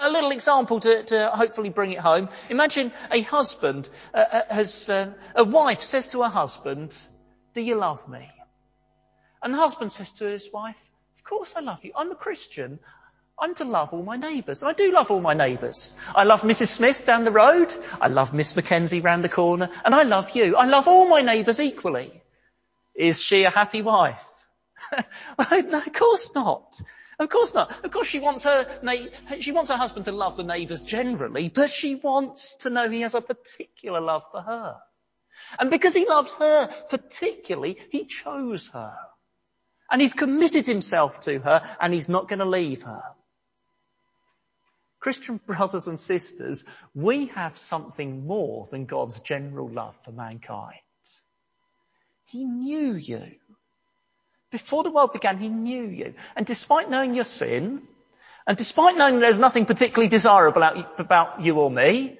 A 0.00 0.10
little 0.10 0.30
example 0.30 0.80
to, 0.80 1.02
to, 1.04 1.28
hopefully 1.30 1.70
bring 1.70 1.92
it 1.92 1.98
home. 1.98 2.28
Imagine 2.48 2.92
a 3.10 3.20
husband 3.22 3.88
uh, 4.14 4.18
uh, 4.18 4.54
has, 4.54 4.88
uh, 4.90 5.12
a 5.34 5.44
wife 5.44 5.82
says 5.82 6.08
to 6.08 6.22
her 6.22 6.28
husband, 6.28 6.96
do 7.54 7.60
you 7.60 7.74
love 7.74 8.08
me? 8.08 8.30
And 9.42 9.54
the 9.54 9.58
husband 9.58 9.92
says 9.92 10.12
to 10.12 10.26
his 10.26 10.50
wife, 10.52 10.90
of 11.16 11.24
course 11.24 11.54
I 11.56 11.60
love 11.60 11.84
you. 11.84 11.92
I'm 11.96 12.12
a 12.12 12.16
Christian. 12.16 12.78
I'm 13.38 13.54
to 13.54 13.64
love 13.64 13.94
all 13.94 14.02
my 14.02 14.16
neighbours. 14.16 14.62
And 14.62 14.70
I 14.70 14.74
do 14.74 14.92
love 14.92 15.10
all 15.10 15.20
my 15.20 15.34
neighbours. 15.34 15.94
I 16.14 16.24
love 16.24 16.42
Mrs. 16.42 16.68
Smith 16.68 17.06
down 17.06 17.24
the 17.24 17.30
road. 17.30 17.74
I 18.00 18.08
love 18.08 18.34
Miss 18.34 18.54
Mackenzie 18.54 19.00
round 19.00 19.24
the 19.24 19.30
corner. 19.30 19.70
And 19.84 19.94
I 19.94 20.02
love 20.02 20.30
you. 20.36 20.56
I 20.56 20.66
love 20.66 20.86
all 20.86 21.08
my 21.08 21.22
neighbours 21.22 21.58
equally. 21.58 22.22
Is 22.94 23.20
she 23.20 23.44
a 23.44 23.50
happy 23.50 23.80
wife? 23.80 24.26
no, 24.92 25.78
of 25.78 25.92
course 25.92 26.34
not. 26.34 26.80
Of 27.20 27.28
course 27.28 27.52
not. 27.52 27.84
Of 27.84 27.90
course 27.90 28.08
she 28.08 28.18
wants 28.18 28.44
her, 28.44 28.66
she 29.40 29.52
wants 29.52 29.70
her 29.70 29.76
husband 29.76 30.06
to 30.06 30.12
love 30.12 30.38
the 30.38 30.42
neighbours 30.42 30.82
generally, 30.82 31.50
but 31.50 31.68
she 31.68 31.94
wants 31.94 32.56
to 32.56 32.70
know 32.70 32.88
he 32.88 33.02
has 33.02 33.14
a 33.14 33.20
particular 33.20 34.00
love 34.00 34.22
for 34.32 34.40
her. 34.40 34.76
And 35.58 35.68
because 35.68 35.94
he 35.94 36.06
loved 36.06 36.30
her 36.38 36.68
particularly, 36.88 37.76
he 37.90 38.06
chose 38.06 38.68
her. 38.68 38.94
And 39.90 40.00
he's 40.00 40.14
committed 40.14 40.66
himself 40.66 41.20
to 41.20 41.38
her 41.40 41.62
and 41.78 41.92
he's 41.92 42.08
not 42.08 42.26
going 42.26 42.38
to 42.38 42.46
leave 42.46 42.82
her. 42.82 43.02
Christian 44.98 45.40
brothers 45.46 45.88
and 45.88 46.00
sisters, 46.00 46.64
we 46.94 47.26
have 47.26 47.58
something 47.58 48.26
more 48.26 48.66
than 48.70 48.86
God's 48.86 49.20
general 49.20 49.68
love 49.68 49.94
for 50.04 50.12
mankind. 50.12 50.80
He 52.24 52.44
knew 52.44 52.94
you. 52.94 53.32
Before 54.50 54.82
the 54.82 54.90
world 54.90 55.12
began, 55.12 55.38
he 55.38 55.48
knew 55.48 55.84
you. 55.84 56.14
And 56.36 56.44
despite 56.44 56.90
knowing 56.90 57.14
your 57.14 57.24
sin, 57.24 57.82
and 58.46 58.56
despite 58.56 58.96
knowing 58.96 59.20
there's 59.20 59.38
nothing 59.38 59.66
particularly 59.66 60.08
desirable 60.08 60.62
about 60.98 61.42
you 61.42 61.58
or 61.58 61.70
me, 61.70 62.18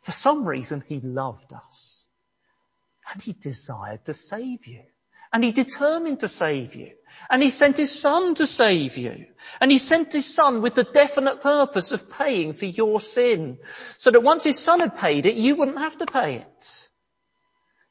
for 0.00 0.12
some 0.12 0.44
reason 0.44 0.82
he 0.86 1.00
loved 1.00 1.52
us. 1.52 2.06
And 3.12 3.20
he 3.20 3.32
desired 3.32 4.04
to 4.06 4.14
save 4.14 4.66
you. 4.66 4.82
And 5.32 5.44
he 5.44 5.52
determined 5.52 6.20
to 6.20 6.28
save 6.28 6.74
you. 6.74 6.92
And 7.28 7.42
he 7.42 7.50
sent 7.50 7.76
his 7.76 8.00
son 8.00 8.34
to 8.36 8.46
save 8.46 8.96
you. 8.96 9.26
And 9.60 9.70
he 9.70 9.76
sent 9.76 10.12
his 10.12 10.32
son 10.34 10.62
with 10.62 10.74
the 10.74 10.84
definite 10.84 11.42
purpose 11.42 11.92
of 11.92 12.10
paying 12.10 12.54
for 12.54 12.64
your 12.64 13.00
sin. 13.00 13.58
So 13.98 14.10
that 14.10 14.22
once 14.22 14.44
his 14.44 14.58
son 14.58 14.80
had 14.80 14.96
paid 14.96 15.26
it, 15.26 15.34
you 15.34 15.56
wouldn't 15.56 15.78
have 15.78 15.98
to 15.98 16.06
pay 16.06 16.36
it. 16.36 16.88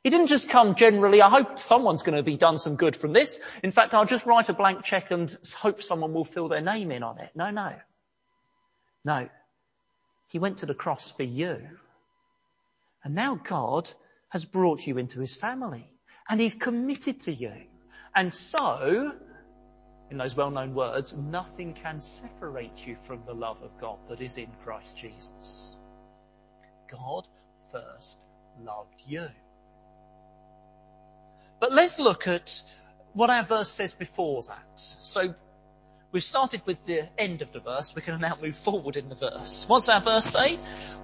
He 0.08 0.12
didn't 0.12 0.28
just 0.28 0.48
come 0.48 0.76
generally, 0.76 1.22
I 1.22 1.30
hope 1.30 1.60
someone's 1.60 2.02
going 2.02 2.16
to 2.16 2.24
be 2.24 2.38
done 2.38 2.58
some 2.58 2.78
good 2.78 2.96
from 2.96 3.12
this. 3.12 3.42
In 3.62 3.72
fact, 3.72 3.94
I'll 3.94 4.06
just 4.06 4.26
write 4.26 4.48
a 4.48 4.54
blank 4.54 4.86
check 4.86 5.12
and 5.12 5.30
hope 5.54 5.84
someone 5.84 6.14
will 6.14 6.24
fill 6.24 6.48
their 6.48 6.62
name 6.62 6.92
in 6.92 7.04
on 7.04 7.20
it. 7.20 7.30
No, 7.36 7.50
no. 7.50 7.74
No. 9.04 9.28
He 10.30 10.40
went 10.40 10.60
to 10.60 10.66
the 10.66 10.74
cross 10.74 11.12
for 11.12 11.24
you. 11.24 11.60
And 13.04 13.16
now 13.16 13.36
God 13.36 13.92
has 14.30 14.46
brought 14.46 14.88
you 14.88 14.98
into 14.98 15.20
his 15.20 15.36
family 15.36 15.92
and 16.30 16.40
he's 16.40 16.56
committed 16.56 17.20
to 17.24 17.34
you. 17.34 17.52
And 18.16 18.32
so, 18.32 19.12
in 20.10 20.18
those 20.18 20.38
well-known 20.38 20.74
words, 20.74 21.18
nothing 21.18 21.74
can 21.74 22.00
separate 22.00 22.88
you 22.88 22.96
from 22.96 23.26
the 23.26 23.34
love 23.34 23.62
of 23.62 23.78
God 23.78 23.98
that 24.08 24.22
is 24.22 24.38
in 24.38 24.48
Christ 24.64 24.96
Jesus. 24.96 25.76
God 26.90 27.28
first 27.74 28.24
loved 28.62 29.04
you. 29.06 29.28
But 31.60 31.74
let's 31.74 32.00
look 32.00 32.28
at 32.28 32.64
what 33.14 33.30
our 33.30 33.44
verse 33.44 33.70
says 33.70 33.94
before 33.94 34.44
that. 34.44 34.72
So 34.76 35.34
we've 36.12 36.24
started 36.24 36.62
with 36.66 36.86
the 36.86 37.08
end 37.18 37.42
of 37.42 37.52
the 37.52 37.60
verse. 37.60 37.96
We 37.96 38.02
can 38.02 38.20
now 38.22 38.38
move 38.42 38.56
forward 38.56 38.96
in 38.96 39.10
the 39.10 39.16
verse. 39.16 39.66
What's 39.68 39.90
our 39.90 40.00
verse 40.00 40.26
say? 40.26 40.60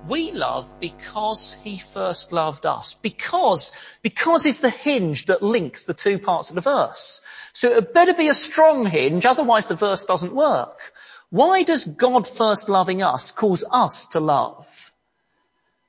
We 0.07 0.31
love 0.31 0.79
because 0.79 1.57
he 1.63 1.77
first 1.77 2.31
loved 2.31 2.65
us. 2.65 2.93
Because, 3.01 3.71
because 4.03 4.45
is 4.45 4.61
the 4.61 4.69
hinge 4.69 5.25
that 5.25 5.41
links 5.41 5.85
the 5.85 5.93
two 5.93 6.19
parts 6.19 6.49
of 6.49 6.55
the 6.55 6.61
verse. 6.61 7.21
So 7.53 7.69
it 7.69 7.93
better 7.93 8.13
be 8.13 8.27
a 8.27 8.33
strong 8.33 8.85
hinge, 8.85 9.25
otherwise 9.25 9.67
the 9.67 9.75
verse 9.75 10.03
doesn't 10.03 10.35
work. 10.35 10.93
Why 11.29 11.63
does 11.63 11.85
God 11.85 12.27
first 12.27 12.69
loving 12.69 13.01
us 13.01 13.31
cause 13.31 13.65
us 13.71 14.07
to 14.09 14.19
love? 14.19 14.82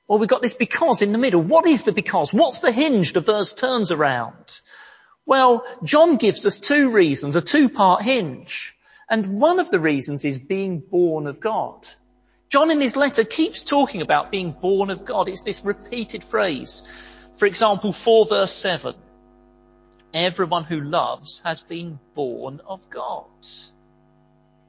Well, 0.07 0.19
we've 0.19 0.29
got 0.29 0.41
this 0.41 0.53
because 0.53 1.01
in 1.01 1.11
the 1.11 1.17
middle. 1.17 1.41
What 1.41 1.65
is 1.65 1.83
the 1.83 1.91
because? 1.91 2.33
What's 2.33 2.59
the 2.59 2.71
hinge 2.71 3.13
the 3.13 3.21
verse 3.21 3.53
turns 3.53 3.91
around? 3.91 4.61
Well, 5.25 5.65
John 5.83 6.17
gives 6.17 6.45
us 6.45 6.59
two 6.59 6.91
reasons, 6.91 7.35
a 7.35 7.41
two-part 7.41 8.03
hinge. 8.03 8.77
And 9.09 9.39
one 9.39 9.59
of 9.59 9.71
the 9.71 9.79
reasons 9.79 10.25
is 10.25 10.39
being 10.39 10.79
born 10.79 11.25
of 11.27 11.39
God. 11.39 11.87
John 12.49 12.69
in 12.69 12.81
his 12.81 12.95
letter 12.95 13.23
keeps 13.23 13.63
talking 13.63 14.01
about 14.01 14.31
being 14.31 14.51
born 14.51 14.89
of 14.91 15.05
God. 15.05 15.27
It's 15.27 15.43
this 15.43 15.65
repeated 15.65 16.23
phrase. 16.23 16.83
For 17.35 17.47
example, 17.47 17.91
4 17.91 18.27
verse 18.27 18.51
7. 18.51 18.95
Everyone 20.13 20.63
who 20.63 20.81
loves 20.81 21.41
has 21.43 21.61
been 21.61 21.99
born 22.13 22.61
of 22.65 22.89
God. 22.89 23.25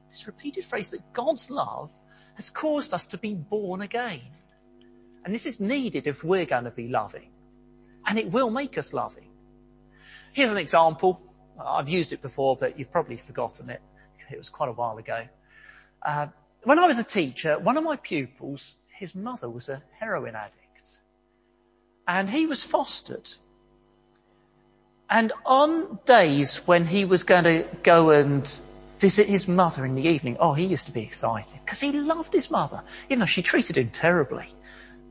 This 0.09 0.27
repeated 0.27 0.65
phrase 0.65 0.91
that 0.91 1.13
God's 1.13 1.51
love 1.51 1.93
has 2.35 2.51
caused 2.51 2.93
us 2.95 3.07
to 3.09 3.19
be 3.19 3.35
born 3.35 3.83
again. 3.83 4.23
And 5.27 5.35
this 5.35 5.45
is 5.45 5.59
needed 5.59 6.07
if 6.07 6.23
we're 6.23 6.47
going 6.47 6.65
to 6.65 6.71
be 6.71 6.87
loving. 6.87 7.29
And 8.07 8.17
it 8.17 8.31
will 8.31 8.49
make 8.49 8.79
us 8.79 8.93
loving. 8.93 9.29
Here's 10.33 10.53
an 10.53 10.59
example. 10.59 11.21
I've 11.61 11.89
used 11.89 12.13
it 12.13 12.23
before, 12.23 12.57
but 12.57 12.79
you've 12.79 12.93
probably 12.93 13.17
forgotten 13.17 13.69
it. 13.71 13.83
It 14.31 14.39
was 14.39 14.51
quite 14.51 14.69
a 14.69 14.73
while 14.73 14.99
ago. 14.99 15.25
Uh, 16.01 16.29
when 16.63 16.79
I 16.79 16.87
was 16.87 17.01
a 17.01 17.05
teacher, 17.05 17.59
one 17.59 17.77
of 17.77 17.83
my 17.83 17.97
pupils, 17.97 18.79
his 18.87 19.17
mother 19.17 19.51
was 19.51 19.69
a 19.69 19.83
heroin 19.99 20.37
addict. 20.37 21.01
And 22.07 22.31
he 22.31 22.47
was 22.47 22.63
fostered. 22.63 23.29
And 25.11 25.33
on 25.45 25.99
days 26.05 26.59
when 26.69 26.87
he 26.87 27.05
was 27.05 27.25
going 27.25 27.45
to 27.45 27.67
go 27.83 28.11
and 28.11 28.49
visit 28.99 29.27
his 29.27 29.49
mother 29.49 29.85
in 29.85 29.97
the 29.97 30.07
evening, 30.07 30.37
oh, 30.39 30.53
he 30.53 30.67
used 30.67 30.87
to 30.87 30.93
be 30.93 31.03
excited 31.03 31.59
because 31.65 31.81
he 31.81 31.91
loved 31.91 32.33
his 32.33 32.49
mother, 32.49 32.85
even 33.09 33.19
though 33.19 33.27
she 33.27 33.43
treated 33.43 33.77
him 33.77 33.91
terribly. 33.91 34.47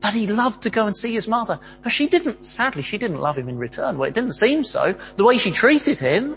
But 0.00 0.14
he 0.14 0.26
loved 0.26 0.62
to 0.62 0.70
go 0.70 0.86
and 0.86 0.94
see 0.94 1.12
his 1.12 1.26
mother. 1.26 1.58
But 1.82 1.90
she 1.90 2.06
didn't, 2.06 2.46
sadly, 2.46 2.82
she 2.82 2.98
didn't 2.98 3.18
love 3.18 3.36
him 3.36 3.48
in 3.48 3.58
return. 3.58 3.98
Well, 3.98 4.08
it 4.08 4.14
didn't 4.14 4.32
seem 4.32 4.62
so, 4.62 4.94
the 5.16 5.24
way 5.24 5.38
she 5.38 5.50
treated 5.50 5.98
him, 5.98 6.36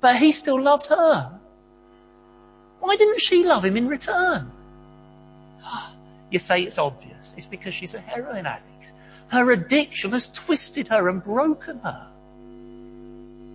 but 0.00 0.16
he 0.16 0.32
still 0.32 0.60
loved 0.60 0.88
her. 0.88 1.40
Why 2.80 2.96
didn't 2.96 3.20
she 3.20 3.44
love 3.44 3.64
him 3.64 3.76
in 3.76 3.88
return? 3.88 4.52
Ah, 5.62 5.94
you 6.30 6.38
say 6.38 6.62
it's 6.62 6.78
obvious. 6.78 7.34
It's 7.36 7.46
because 7.46 7.74
she's 7.74 7.94
a 7.94 8.00
heroin 8.00 8.46
addict. 8.46 8.92
Her 9.28 9.50
addiction 9.50 10.12
has 10.12 10.30
twisted 10.30 10.88
her 10.88 11.08
and 11.08 11.22
broken 11.22 11.80
her. 11.80 12.08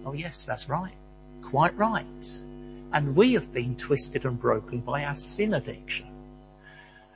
Oh 0.05 0.13
yes, 0.13 0.45
that's 0.45 0.67
right. 0.69 0.93
Quite 1.41 1.75
right. 1.77 2.43
And 2.91 3.15
we 3.15 3.33
have 3.33 3.53
been 3.53 3.75
twisted 3.75 4.25
and 4.25 4.39
broken 4.39 4.81
by 4.81 5.05
our 5.05 5.15
sin 5.15 5.53
addiction. 5.53 6.07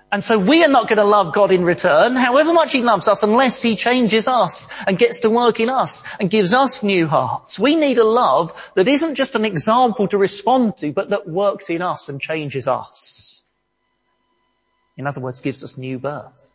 And 0.09 0.23
so 0.23 0.39
we 0.39 0.63
are 0.63 0.69
not 0.69 0.87
going 0.87 0.97
to 0.97 1.03
love 1.03 1.33
God 1.33 1.51
in 1.51 1.65
return, 1.65 2.15
however 2.15 2.53
much 2.53 2.71
He 2.71 2.81
loves 2.81 3.09
us, 3.09 3.23
unless 3.23 3.61
He 3.61 3.75
changes 3.75 4.27
us 4.29 4.69
and 4.87 4.97
gets 4.97 5.19
to 5.19 5.29
work 5.29 5.59
in 5.59 5.69
us 5.69 6.05
and 6.19 6.29
gives 6.29 6.53
us 6.53 6.81
new 6.81 7.07
hearts. 7.07 7.59
We 7.59 7.75
need 7.75 7.97
a 7.97 8.05
love 8.05 8.71
that 8.75 8.87
isn't 8.87 9.15
just 9.15 9.35
an 9.35 9.43
example 9.43 10.07
to 10.07 10.17
respond 10.17 10.77
to, 10.77 10.93
but 10.93 11.09
that 11.09 11.27
works 11.27 11.69
in 11.69 11.81
us 11.81 12.07
and 12.07 12.21
changes 12.21 12.69
us. 12.69 13.43
In 14.95 15.07
other 15.07 15.19
words, 15.19 15.41
gives 15.41 15.63
us 15.63 15.77
new 15.77 15.99
birth. 15.99 16.53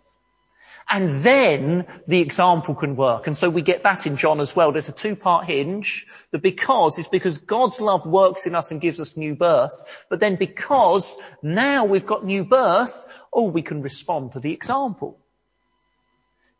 And 0.88 1.22
then 1.22 1.86
the 2.06 2.20
example 2.20 2.74
can 2.74 2.96
work. 2.96 3.26
And 3.26 3.36
so 3.36 3.48
we 3.48 3.62
get 3.62 3.84
that 3.84 4.06
in 4.06 4.16
John 4.16 4.40
as 4.40 4.54
well. 4.54 4.72
There's 4.72 4.88
a 4.88 4.92
two-part 4.92 5.46
hinge. 5.46 6.06
The 6.32 6.38
because 6.38 6.98
is 6.98 7.08
because 7.08 7.38
God's 7.38 7.80
love 7.80 8.04
works 8.04 8.46
in 8.46 8.54
us 8.54 8.70
and 8.70 8.80
gives 8.80 9.00
us 9.00 9.16
new 9.16 9.34
birth. 9.34 10.04
But 10.10 10.20
then 10.20 10.36
because 10.36 11.16
now 11.42 11.84
we've 11.84 12.04
got 12.04 12.24
new 12.24 12.44
birth, 12.44 13.06
oh, 13.32 13.48
we 13.48 13.62
can 13.62 13.82
respond 13.82 14.32
to 14.32 14.40
the 14.40 14.52
example. 14.52 15.18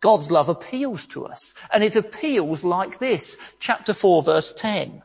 God's 0.00 0.31
love 0.31 0.49
appeals 0.49 1.07
to 1.09 1.26
us. 1.26 1.55
And 1.73 1.85
it 1.85 1.97
appeals 1.97 2.64
like 2.64 2.99
this. 2.99 3.38
Chapter 3.61 3.95
4 3.95 4.23
verse 4.23 4.52
10. 4.55 5.02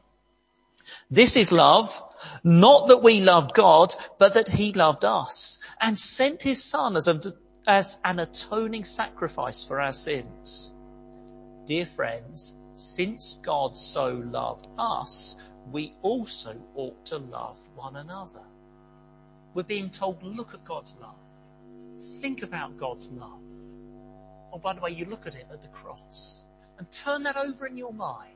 This 1.12 1.36
is 1.36 1.52
love, 1.52 2.02
not 2.44 2.88
that 2.88 3.04
we 3.04 3.20
loved 3.20 3.54
God, 3.54 3.94
but 4.18 4.34
that 4.34 4.48
he 4.48 4.74
loved 4.74 5.06
us 5.06 5.60
and 5.80 5.98
sent 5.98 6.42
his 6.42 6.64
son 6.64 6.96
as 6.96 7.08
a 7.08 7.20
as 7.68 8.00
an 8.06 8.20
atoning 8.20 8.86
sacrifice 8.86 9.66
for 9.66 9.82
our 9.82 9.92
sins. 9.92 10.74
Dear 11.66 11.86
friends, 11.86 12.56
since 12.76 13.40
God 13.44 13.76
so 13.76 14.10
loved 14.10 14.68
us, 14.78 15.36
we 15.70 15.94
also 16.02 16.56
ought 16.76 17.06
to 17.08 17.18
love 17.18 17.62
one 17.76 17.98
another. 17.98 18.46
We're 19.54 19.64
being 19.64 19.90
told, 19.90 20.24
look 20.24 20.54
at 20.54 20.64
God's 20.64 20.96
love. 21.02 21.20
Think 22.00 22.44
about 22.44 22.78
God's 22.78 23.12
love. 23.12 23.42
Oh, 24.54 24.60
by 24.60 24.74
the 24.74 24.82
way, 24.82 24.92
you 24.92 25.06
look 25.06 25.28
at 25.28 25.36
it 25.36 25.48
at 25.52 25.62
the 25.62 25.68
cross 25.70 26.46
and 26.78 26.90
turn 26.92 27.24
that 27.24 27.38
over 27.38 27.68
in 27.68 27.78
your 27.78 27.94
mind. 27.94 28.34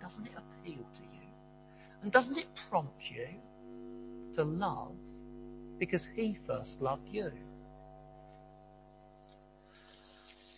Doesn't 0.00 0.26
it 0.26 0.32
appeal 0.36 0.86
to 0.94 1.02
you? 1.02 1.28
And 2.02 2.12
doesn't 2.12 2.36
it 2.36 2.46
prompt 2.68 3.10
you 3.10 3.26
to 4.34 4.44
love 4.44 4.96
because 5.78 6.06
He 6.06 6.34
first 6.34 6.82
loved 6.82 7.08
you? 7.08 7.32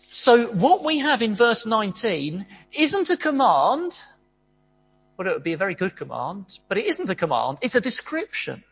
So 0.08 0.46
what 0.46 0.82
we 0.82 0.98
have 0.98 1.22
in 1.22 1.34
verse 1.34 1.66
19 1.66 2.46
isn't 2.72 3.10
a 3.10 3.16
command. 3.16 3.98
Well, 5.16 5.28
it 5.28 5.32
would 5.34 5.42
be 5.42 5.52
a 5.52 5.58
very 5.58 5.74
good 5.74 5.96
command, 5.96 6.58
but 6.68 6.78
it 6.78 6.86
isn't 6.86 7.10
a 7.10 7.14
command. 7.14 7.58
It's 7.62 7.74
a 7.74 7.80
description. 7.80 8.64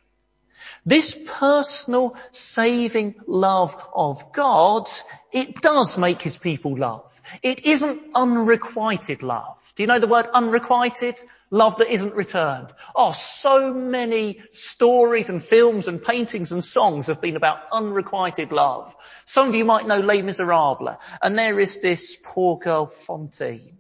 This 0.87 1.19
personal 1.27 2.17
saving 2.31 3.15
love 3.27 3.77
of 3.95 4.33
God, 4.33 4.89
it 5.33 5.61
does 5.61 5.99
make 5.99 6.21
his 6.21 6.39
people 6.39 6.77
love. 6.77 7.21
It 7.43 7.67
isn't 7.67 8.03
unrequited 8.15 9.23
love. 9.23 9.73
Do 9.75 9.83
you 9.83 9.87
know 9.87 9.99
the 9.99 10.07
word 10.07 10.29
unrequited? 10.33 11.17
Love 11.51 11.79
that 11.79 11.93
isn't 11.93 12.15
returned. 12.15 12.73
Oh, 12.95 13.13
so 13.13 13.73
many 13.73 14.41
stories 14.51 15.31
and 15.31 15.43
films 15.43 15.89
and 15.89 16.03
paintings 16.03 16.53
and 16.53 16.63
songs 16.63 17.07
have 17.07 17.21
been 17.21 17.37
about 17.37 17.59
unrequited 17.73 18.53
love. 18.53 18.95
Some 19.25 19.49
of 19.49 19.55
you 19.55 19.65
might 19.65 19.87
know 19.87 19.99
Les 19.99 20.23
Miserables, 20.23 20.97
and 21.23 21.39
there 21.39 21.59
is 21.59 21.81
this 21.81 22.19
poor 22.23 22.59
girl 22.59 22.87
Fantine, 22.87 23.79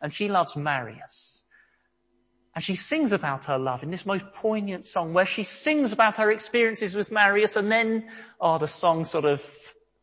and 0.00 0.12
she 0.12 0.28
loves 0.28 0.56
Marius. 0.56 1.39
And 2.54 2.64
she 2.64 2.74
sings 2.74 3.12
about 3.12 3.44
her 3.44 3.58
love 3.58 3.82
in 3.82 3.90
this 3.90 4.04
most 4.04 4.32
poignant 4.34 4.86
song 4.86 5.12
where 5.12 5.26
she 5.26 5.44
sings 5.44 5.92
about 5.92 6.16
her 6.16 6.30
experiences 6.32 6.96
with 6.96 7.12
Marius 7.12 7.56
and 7.56 7.70
then, 7.70 8.08
oh, 8.40 8.58
the 8.58 8.66
song 8.66 9.04
sort 9.04 9.24
of 9.24 9.40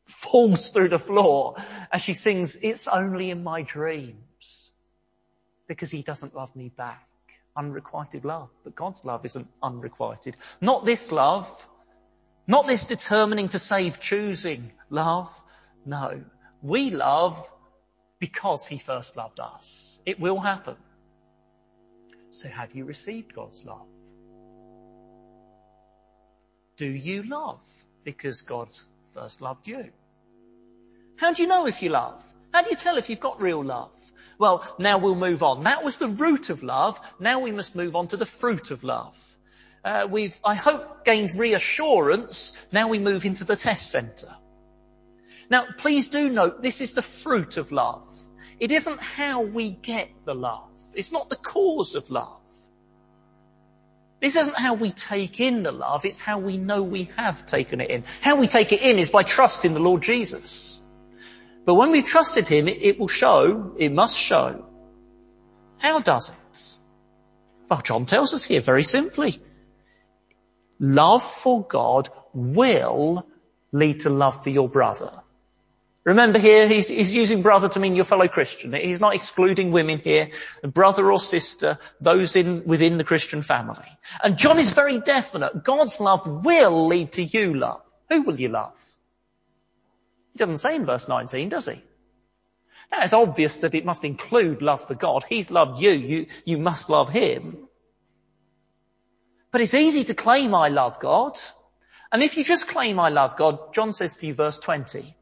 falls 0.06 0.72
through 0.72 0.88
the 0.88 1.00
floor 1.00 1.56
as 1.92 2.02
she 2.02 2.14
sings, 2.14 2.58
it's 2.62 2.88
only 2.88 3.30
in 3.30 3.44
my 3.44 3.62
dreams 3.62 4.72
because 5.68 5.92
he 5.92 6.02
doesn't 6.02 6.34
love 6.34 6.56
me 6.56 6.70
back. 6.70 7.06
Unrequited 7.58 8.24
love. 8.24 8.50
But 8.64 8.76
God's 8.76 9.04
love 9.04 9.26
isn't 9.26 9.48
unrequited. 9.62 10.38
Not 10.62 10.86
this 10.86 11.12
love. 11.12 11.70
Not 12.48 12.68
this 12.68 12.86
determining 12.86 13.50
to 13.50 13.60
save, 13.60 14.00
choosing 14.00 14.72
love. 14.90 15.30
No. 15.86 16.24
We 16.62 16.92
love 16.92 17.54
because 18.20 18.66
he 18.66 18.78
first 18.78 19.18
loved 19.18 19.40
us. 19.40 20.00
It 20.06 20.20
will 20.20 20.40
happen. 20.40 20.78
So 22.38 22.50
have 22.50 22.76
you 22.76 22.86
received 22.86 23.34
God's 23.34 23.66
love? 23.66 23.88
Do 26.76 26.86
you 26.86 27.24
love 27.24 27.66
because 28.04 28.44
God 28.44 28.70
first 29.12 29.42
loved 29.42 29.68
you? 29.68 29.90
How 31.18 31.34
do 31.34 31.42
you 31.42 31.48
know 31.48 31.66
if 31.66 31.82
you 31.82 31.90
love? 31.90 32.24
How 32.54 32.62
do 32.62 32.70
you 32.70 32.76
tell 32.76 32.98
if 33.00 33.10
you've 33.10 33.20
got 33.20 33.42
real 33.42 33.64
love? 33.64 34.00
Well, 34.38 34.64
now 34.78 35.00
we'll 35.00 35.16
move 35.16 35.42
on. 35.42 35.64
That 35.64 35.84
was 35.84 35.98
the 35.98 36.10
root 36.10 36.52
of 36.52 36.62
love. 36.62 37.02
Now 37.20 37.40
we 37.40 37.52
must 37.52 37.76
move 37.76 37.96
on 37.96 38.08
to 38.10 38.18
the 38.18 38.26
fruit 38.28 38.70
of 38.70 38.84
love. 38.84 39.18
Uh, 39.84 40.08
we've, 40.08 40.40
I 40.46 40.54
hope, 40.54 41.06
gained 41.06 41.34
reassurance. 41.40 42.54
Now 42.72 42.88
we 42.88 43.00
move 43.00 43.26
into 43.26 43.46
the 43.46 43.56
test 43.56 43.90
centre. 43.90 44.36
Now, 45.50 45.66
please 45.76 46.10
do 46.10 46.30
note, 46.30 46.62
this 46.62 46.82
is 46.82 46.94
the 46.94 47.02
fruit 47.02 47.58
of 47.58 47.72
love. 47.72 48.08
It 48.60 48.72
isn't 48.72 49.00
how 49.00 49.42
we 49.42 49.72
get 49.72 50.10
the 50.26 50.36
love. 50.36 50.77
It's 50.98 51.12
not 51.12 51.30
the 51.30 51.36
cause 51.36 51.94
of 51.94 52.10
love. 52.10 52.42
This 54.20 54.36
isn't 54.36 54.58
how 54.58 54.74
we 54.74 54.90
take 54.90 55.40
in 55.40 55.62
the 55.62 55.72
love, 55.72 56.06
it's 56.06 56.20
how 56.20 56.40
we 56.40 56.58
know 56.58 56.82
we 56.82 57.10
have 57.18 57.46
taken 57.46 57.82
it 57.82 57.92
in. 57.92 58.04
How 58.20 58.36
we 58.36 58.48
take 58.48 58.74
it 58.74 58.82
in 58.82 58.98
is 58.98 59.12
by 59.12 59.22
trusting 59.22 59.76
the 59.76 59.80
Lord 59.80 60.02
Jesus. 60.02 60.82
But 61.66 61.76
when 61.76 61.92
we've 61.92 62.06
trusted 62.06 62.48
Him, 62.48 62.68
it, 62.68 62.82
it 62.82 63.00
will 63.00 63.08
show, 63.08 63.76
it 63.78 63.92
must 63.92 64.18
show. 64.18 64.66
How 65.78 66.00
does 66.00 66.32
it? 66.32 66.80
Well, 67.70 67.82
John 67.82 68.08
tells 68.08 68.34
us 68.34 68.44
here 68.44 68.62
very 68.62 68.84
simply. 68.84 69.40
Love 70.80 71.24
for 71.24 71.64
God 71.64 72.10
will 72.34 73.28
lead 73.72 74.00
to 74.00 74.10
love 74.10 74.44
for 74.44 74.50
your 74.50 74.68
brother. 74.68 75.12
Remember 76.08 76.40
here, 76.40 76.70
he's, 76.70 76.88
he's, 76.88 77.14
using 77.14 77.42
brother 77.42 77.68
to 77.68 77.82
mean 77.82 77.94
your 77.94 78.06
fellow 78.06 78.30
Christian. 78.30 78.72
He's 78.72 79.02
not 79.02 79.14
excluding 79.14 79.72
women 79.72 80.00
here, 80.00 80.30
brother 80.64 81.12
or 81.12 81.20
sister, 81.20 81.80
those 82.00 82.38
in, 82.38 82.64
within 82.66 82.98
the 82.98 83.04
Christian 83.04 83.42
family. 83.42 83.90
And 84.24 84.38
John 84.38 84.58
is 84.58 84.72
very 84.72 85.02
definite. 85.02 85.66
God's 85.66 86.00
love 86.00 86.26
will 86.26 86.88
lead 86.88 87.12
to 87.14 87.24
you 87.24 87.56
love. 87.56 87.82
Who 88.08 88.22
will 88.22 88.40
you 88.40 88.48
love? 88.48 88.80
He 90.32 90.38
doesn't 90.38 90.60
say 90.60 90.78
in 90.78 90.86
verse 90.86 91.10
19, 91.10 91.50
does 91.50 91.66
he? 91.66 91.84
Now 92.90 93.04
it's 93.04 93.12
obvious 93.12 93.60
that 93.60 93.76
it 93.76 93.84
must 93.84 94.06
include 94.06 94.62
love 94.62 94.88
for 94.88 94.96
God. 94.96 95.26
He's 95.28 95.52
loved 95.52 95.82
you, 95.82 95.92
you, 95.92 96.28
you 96.46 96.58
must 96.58 96.90
love 96.90 97.10
Him. 97.10 97.68
But 99.52 99.60
it's 99.60 99.74
easy 99.74 100.06
to 100.06 100.14
claim 100.14 100.56
I 100.56 100.70
love 100.70 101.02
God. 101.02 101.38
And 102.14 102.24
if 102.24 102.38
you 102.38 102.46
just 102.46 102.70
claim 102.70 102.98
I 102.98 103.10
love 103.10 103.36
God, 103.36 103.74
John 103.74 103.92
says 103.92 104.16
to 104.16 104.28
you 104.28 104.34
verse 104.34 104.58
20, 104.58 105.17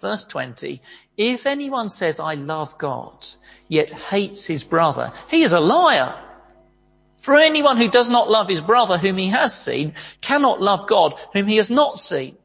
Verse 0.00 0.24
20, 0.24 0.80
if 1.18 1.46
anyone 1.46 1.90
says, 1.90 2.20
I 2.20 2.34
love 2.34 2.78
God, 2.78 3.26
yet 3.68 3.90
hates 3.90 4.46
his 4.46 4.64
brother, 4.64 5.12
he 5.28 5.42
is 5.42 5.52
a 5.52 5.60
liar. 5.60 6.18
For 7.18 7.36
anyone 7.36 7.76
who 7.76 7.90
does 7.90 8.08
not 8.08 8.30
love 8.30 8.48
his 8.48 8.62
brother 8.62 8.96
whom 8.96 9.18
he 9.18 9.28
has 9.28 9.54
seen 9.54 9.94
cannot 10.22 10.62
love 10.62 10.86
God 10.86 11.20
whom 11.34 11.46
he 11.46 11.56
has 11.56 11.70
not 11.70 11.98
seen. 11.98 12.36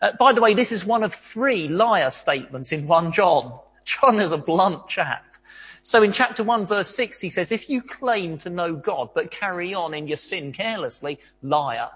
Uh, 0.00 0.12
by 0.18 0.32
the 0.32 0.40
way, 0.40 0.54
this 0.54 0.70
is 0.70 0.84
one 0.84 1.02
of 1.02 1.12
three 1.12 1.66
liar 1.66 2.10
statements 2.10 2.70
in 2.70 2.86
1 2.86 3.10
John. 3.12 3.58
John 3.84 4.20
is 4.20 4.30
a 4.30 4.38
blunt 4.38 4.88
chap. 4.88 5.24
So 5.82 6.04
in 6.04 6.12
chapter 6.12 6.44
1 6.44 6.66
verse 6.66 6.94
6 6.94 7.20
he 7.20 7.30
says, 7.30 7.50
if 7.50 7.68
you 7.68 7.82
claim 7.82 8.38
to 8.38 8.50
know 8.50 8.74
God 8.74 9.10
but 9.14 9.32
carry 9.32 9.74
on 9.74 9.94
in 9.94 10.06
your 10.06 10.16
sin 10.16 10.52
carelessly, 10.52 11.18
liar. 11.42 11.90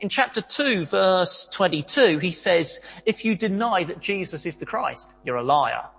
In 0.00 0.08
chapter 0.08 0.40
2 0.40 0.86
verse 0.86 1.48
22, 1.52 2.18
he 2.18 2.30
says, 2.30 2.80
if 3.04 3.24
you 3.24 3.34
deny 3.34 3.84
that 3.84 4.00
Jesus 4.00 4.46
is 4.46 4.56
the 4.56 4.66
Christ, 4.66 5.12
you're 5.24 5.36
a 5.36 5.42
liar. 5.42 5.90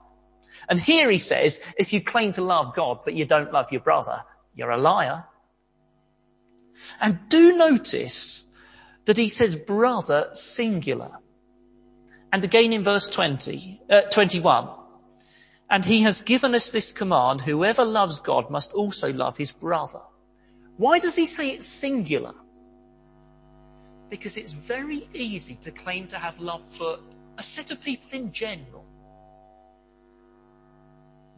And 0.69 0.79
here 0.79 1.09
he 1.09 1.17
says, 1.17 1.61
if 1.77 1.91
you 1.91 2.01
claim 2.01 2.33
to 2.33 2.41
love 2.41 2.75
God, 2.75 2.99
but 3.03 3.13
you 3.13 3.25
don't 3.25 3.51
love 3.51 3.71
your 3.71 3.81
brother, 3.81 4.23
you're 4.55 4.71
a 4.71 4.77
liar. 4.77 5.25
And 6.99 7.19
do 7.27 7.57
notice 7.57 8.43
that 9.05 9.17
he 9.17 9.27
says 9.27 9.55
brother 9.55 10.29
singular. 10.33 11.17
And 12.31 12.43
again 12.43 12.71
in 12.73 12.83
verse 12.83 13.09
20, 13.09 13.81
uh, 13.89 14.01
21, 14.01 14.69
and 15.69 15.83
he 15.83 16.03
has 16.03 16.21
given 16.21 16.55
us 16.55 16.69
this 16.69 16.93
command, 16.93 17.41
whoever 17.41 17.83
loves 17.83 18.21
God 18.21 18.49
must 18.49 18.71
also 18.71 19.11
love 19.11 19.37
his 19.37 19.51
brother. 19.51 20.01
Why 20.77 20.99
does 20.99 21.15
he 21.15 21.25
say 21.25 21.49
it's 21.49 21.67
singular? 21.67 22.33
Because 24.09 24.37
it's 24.37 24.53
very 24.53 25.07
easy 25.13 25.55
to 25.61 25.71
claim 25.71 26.07
to 26.07 26.17
have 26.17 26.39
love 26.39 26.63
for 26.63 26.99
a 27.37 27.43
set 27.43 27.71
of 27.71 27.81
people 27.81 28.09
in 28.11 28.31
general, 28.31 28.85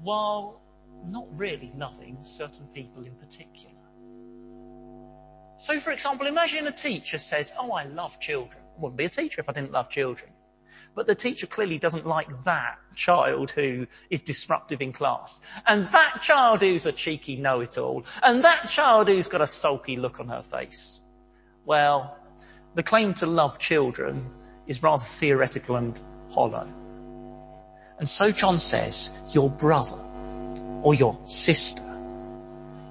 while 0.01 0.61
not 1.05 1.27
really 1.37 1.71
loving 1.75 2.23
certain 2.23 2.67
people 2.67 3.03
in 3.03 3.13
particular. 3.15 3.75
So 5.57 5.79
for 5.79 5.91
example, 5.91 6.27
imagine 6.27 6.65
a 6.65 6.71
teacher 6.71 7.17
says, 7.17 7.53
oh, 7.59 7.71
I 7.71 7.83
love 7.83 8.19
children. 8.19 8.63
I 8.77 8.81
wouldn't 8.81 8.97
be 8.97 9.05
a 9.05 9.09
teacher 9.09 9.41
if 9.41 9.49
I 9.49 9.53
didn't 9.53 9.71
love 9.71 9.89
children. 9.89 10.31
But 10.95 11.07
the 11.07 11.15
teacher 11.15 11.47
clearly 11.47 11.77
doesn't 11.77 12.07
like 12.07 12.45
that 12.45 12.77
child 12.95 13.51
who 13.51 13.87
is 14.09 14.21
disruptive 14.21 14.81
in 14.81 14.91
class. 14.91 15.41
And 15.67 15.87
that 15.89 16.21
child 16.21 16.61
who's 16.61 16.85
a 16.85 16.91
cheeky 16.91 17.35
know-it-all. 17.35 18.05
And 18.23 18.43
that 18.43 18.69
child 18.69 19.07
who's 19.07 19.27
got 19.27 19.41
a 19.41 19.47
sulky 19.47 19.97
look 19.97 20.19
on 20.19 20.29
her 20.29 20.41
face. 20.41 20.99
Well, 21.63 22.17
the 22.75 22.83
claim 22.83 23.13
to 23.15 23.25
love 23.25 23.59
children 23.59 24.29
is 24.67 24.83
rather 24.83 25.03
theoretical 25.03 25.75
and 25.75 25.99
hollow. 26.29 26.67
And 27.99 28.07
so 28.07 28.31
John 28.31 28.59
says, 28.59 29.15
your 29.31 29.49
brother 29.49 29.99
or 30.81 30.93
your 30.93 31.19
sister. 31.25 31.83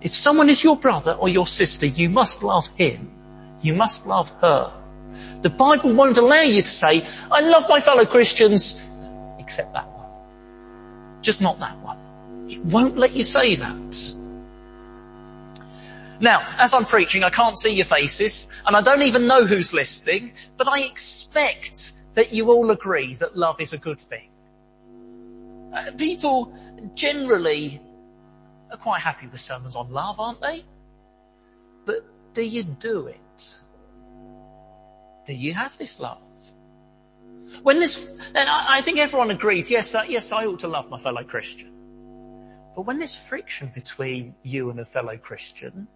If 0.00 0.12
someone 0.12 0.48
is 0.48 0.62
your 0.62 0.76
brother 0.76 1.12
or 1.12 1.28
your 1.28 1.46
sister, 1.46 1.86
you 1.86 2.08
must 2.08 2.42
love 2.42 2.68
him. 2.76 3.10
You 3.60 3.74
must 3.74 4.06
love 4.06 4.30
her. 4.40 4.82
The 5.42 5.50
Bible 5.50 5.92
won't 5.92 6.16
allow 6.16 6.42
you 6.42 6.62
to 6.62 6.68
say, 6.68 7.06
I 7.30 7.40
love 7.40 7.68
my 7.68 7.80
fellow 7.80 8.04
Christians, 8.04 8.86
except 9.38 9.72
that 9.72 9.88
one. 9.88 10.08
Just 11.22 11.42
not 11.42 11.58
that 11.58 11.78
one. 11.78 12.46
It 12.48 12.64
won't 12.64 12.96
let 12.96 13.12
you 13.12 13.24
say 13.24 13.56
that. 13.56 14.14
Now, 16.20 16.46
as 16.58 16.74
I'm 16.74 16.84
preaching, 16.84 17.24
I 17.24 17.30
can't 17.30 17.56
see 17.56 17.74
your 17.74 17.86
faces, 17.86 18.52
and 18.66 18.76
I 18.76 18.82
don't 18.82 19.02
even 19.02 19.26
know 19.26 19.46
who's 19.46 19.72
listening, 19.72 20.32
but 20.58 20.68
I 20.68 20.82
expect 20.82 21.92
that 22.14 22.32
you 22.32 22.50
all 22.50 22.70
agree 22.70 23.14
that 23.14 23.36
love 23.36 23.60
is 23.60 23.72
a 23.72 23.78
good 23.78 24.00
thing. 24.00 24.28
Uh, 25.72 25.92
people 25.96 26.54
generally 26.94 27.80
are 28.70 28.76
quite 28.76 29.00
happy 29.00 29.28
with 29.28 29.40
sermons 29.40 29.76
on 29.76 29.90
love, 29.92 30.20
aren't 30.20 30.42
they? 30.42 30.62
But 31.86 32.00
do 32.34 32.46
you 32.46 32.64
do 32.64 33.06
it? 33.06 33.60
Do 35.24 35.34
you 35.34 35.54
have 35.54 35.78
this 35.78 36.00
love? 36.00 36.20
When 37.62 37.80
this, 37.80 38.08
and 38.08 38.48
I, 38.48 38.80
think 38.82 38.98
everyone 38.98 39.30
agrees, 39.30 39.70
yes, 39.70 39.94
uh, 39.94 40.04
yes, 40.08 40.32
I 40.32 40.46
ought 40.46 40.60
to 40.60 40.68
love 40.68 40.90
my 40.90 40.98
fellow 40.98 41.24
Christian. 41.24 41.72
But 42.76 42.82
when 42.82 42.98
there's 42.98 43.16
friction 43.16 43.70
between 43.74 44.34
you 44.42 44.70
and 44.70 44.78
a 44.78 44.84
fellow 44.84 45.16
Christian, 45.16 45.88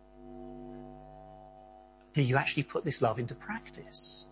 do 2.14 2.22
you 2.22 2.36
actually 2.36 2.62
put 2.62 2.84
this 2.84 3.02
love 3.02 3.18
into 3.18 3.34
practice? 3.34 4.26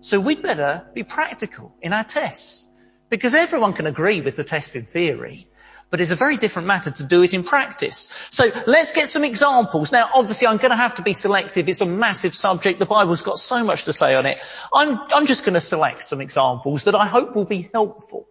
So 0.00 0.20
we'd 0.20 0.42
better 0.42 0.86
be 0.94 1.02
practical 1.02 1.74
in 1.82 1.92
our 1.92 2.04
tests. 2.04 2.68
Because 3.08 3.34
everyone 3.34 3.72
can 3.72 3.86
agree 3.86 4.20
with 4.20 4.36
the 4.36 4.44
test 4.44 4.76
in 4.76 4.84
theory, 4.84 5.46
but 5.90 6.00
it's 6.00 6.10
a 6.10 6.16
very 6.16 6.36
different 6.36 6.68
matter 6.68 6.90
to 6.90 7.06
do 7.06 7.22
it 7.22 7.32
in 7.32 7.44
practice. 7.44 8.08
So 8.30 8.50
let's 8.66 8.92
get 8.92 9.08
some 9.08 9.24
examples. 9.24 9.92
Now 9.92 10.10
obviously 10.12 10.46
I'm 10.46 10.56
going 10.56 10.70
to 10.70 10.76
have 10.76 10.96
to 10.96 11.02
be 11.02 11.12
selective. 11.12 11.68
It's 11.68 11.80
a 11.80 11.86
massive 11.86 12.34
subject. 12.34 12.78
The 12.78 12.86
Bible's 12.86 13.22
got 13.22 13.38
so 13.38 13.62
much 13.64 13.84
to 13.84 13.92
say 13.92 14.14
on 14.14 14.26
it. 14.26 14.38
I'm, 14.72 14.98
I'm 15.12 15.26
just 15.26 15.44
going 15.44 15.54
to 15.54 15.60
select 15.60 16.04
some 16.04 16.20
examples 16.20 16.84
that 16.84 16.94
I 16.94 17.06
hope 17.06 17.34
will 17.34 17.44
be 17.44 17.70
helpful 17.72 18.26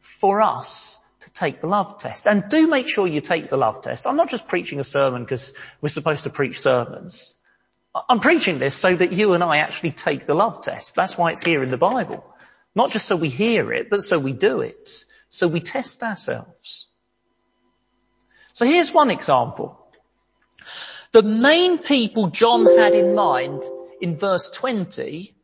for 0.00 0.40
us 0.40 0.98
to 1.20 1.32
take 1.32 1.60
the 1.60 1.66
love 1.66 1.98
test. 1.98 2.26
And 2.26 2.48
do 2.48 2.66
make 2.66 2.88
sure 2.88 3.06
you 3.06 3.20
take 3.20 3.50
the 3.50 3.56
love 3.56 3.82
test. 3.82 4.06
I'm 4.06 4.16
not 4.16 4.30
just 4.30 4.48
preaching 4.48 4.80
a 4.80 4.84
sermon 4.84 5.22
because 5.22 5.54
we're 5.80 5.90
supposed 5.90 6.24
to 6.24 6.30
preach 6.30 6.60
sermons. 6.60 7.34
I'm 7.94 8.20
preaching 8.20 8.58
this 8.58 8.74
so 8.74 8.94
that 8.94 9.12
you 9.12 9.32
and 9.32 9.42
I 9.42 9.58
actually 9.58 9.92
take 9.92 10.26
the 10.26 10.34
love 10.34 10.62
test. 10.62 10.94
That's 10.94 11.16
why 11.16 11.30
it's 11.30 11.42
here 11.42 11.62
in 11.62 11.70
the 11.70 11.76
Bible. 11.76 12.24
Not 12.74 12.90
just 12.90 13.06
so 13.06 13.16
we 13.16 13.28
hear 13.28 13.72
it, 13.72 13.90
but 13.90 14.02
so 14.02 14.18
we 14.18 14.32
do 14.32 14.60
it. 14.60 15.04
So 15.30 15.48
we 15.48 15.60
test 15.60 16.02
ourselves. 16.02 16.88
So 18.52 18.66
here's 18.66 18.92
one 18.92 19.10
example. 19.10 19.78
The 21.12 21.22
main 21.22 21.78
people 21.78 22.28
John 22.28 22.66
had 22.76 22.94
in 22.94 23.14
mind 23.14 23.64
in 24.00 24.16
verse 24.16 24.50
20 24.50 25.34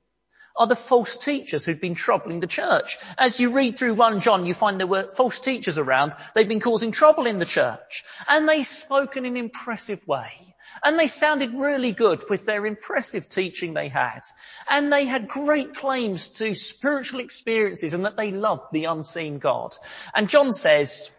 are 0.56 0.66
the 0.66 0.76
false 0.76 1.16
teachers 1.16 1.64
who'd 1.64 1.80
been 1.80 1.94
troubling 1.94 2.40
the 2.40 2.46
church. 2.46 2.98
As 3.18 3.40
you 3.40 3.50
read 3.50 3.76
through 3.76 3.94
1 3.94 4.20
John, 4.20 4.46
you 4.46 4.54
find 4.54 4.78
there 4.78 4.86
were 4.86 5.10
false 5.10 5.40
teachers 5.40 5.78
around. 5.78 6.14
They've 6.34 6.48
been 6.48 6.60
causing 6.60 6.92
trouble 6.92 7.26
in 7.26 7.38
the 7.38 7.44
church. 7.44 8.04
And 8.28 8.48
they 8.48 8.62
spoke 8.62 9.16
in 9.16 9.24
an 9.24 9.36
impressive 9.36 10.06
way. 10.06 10.53
And 10.84 10.98
they 10.98 11.08
sounded 11.08 11.54
really 11.54 11.92
good 11.92 12.28
with 12.28 12.44
their 12.44 12.66
impressive 12.66 13.26
teaching 13.26 13.72
they 13.72 13.88
had. 13.88 14.20
And 14.68 14.92
they 14.92 15.06
had 15.06 15.28
great 15.28 15.74
claims 15.74 16.28
to 16.40 16.54
spiritual 16.54 17.20
experiences 17.20 17.94
and 17.94 18.04
that 18.04 18.18
they 18.18 18.30
loved 18.30 18.66
the 18.70 18.84
unseen 18.84 19.38
God. 19.38 19.74
And 20.14 20.28
John 20.28 20.52
says, 20.52 21.10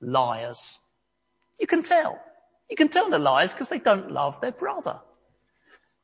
liars. 0.00 0.78
You 1.58 1.66
can 1.66 1.82
tell. 1.82 2.20
You 2.70 2.76
can 2.76 2.88
tell 2.88 3.10
they're 3.10 3.18
liars 3.18 3.52
because 3.52 3.68
they 3.68 3.80
don't 3.80 4.12
love 4.12 4.40
their 4.40 4.52
brother. 4.52 5.00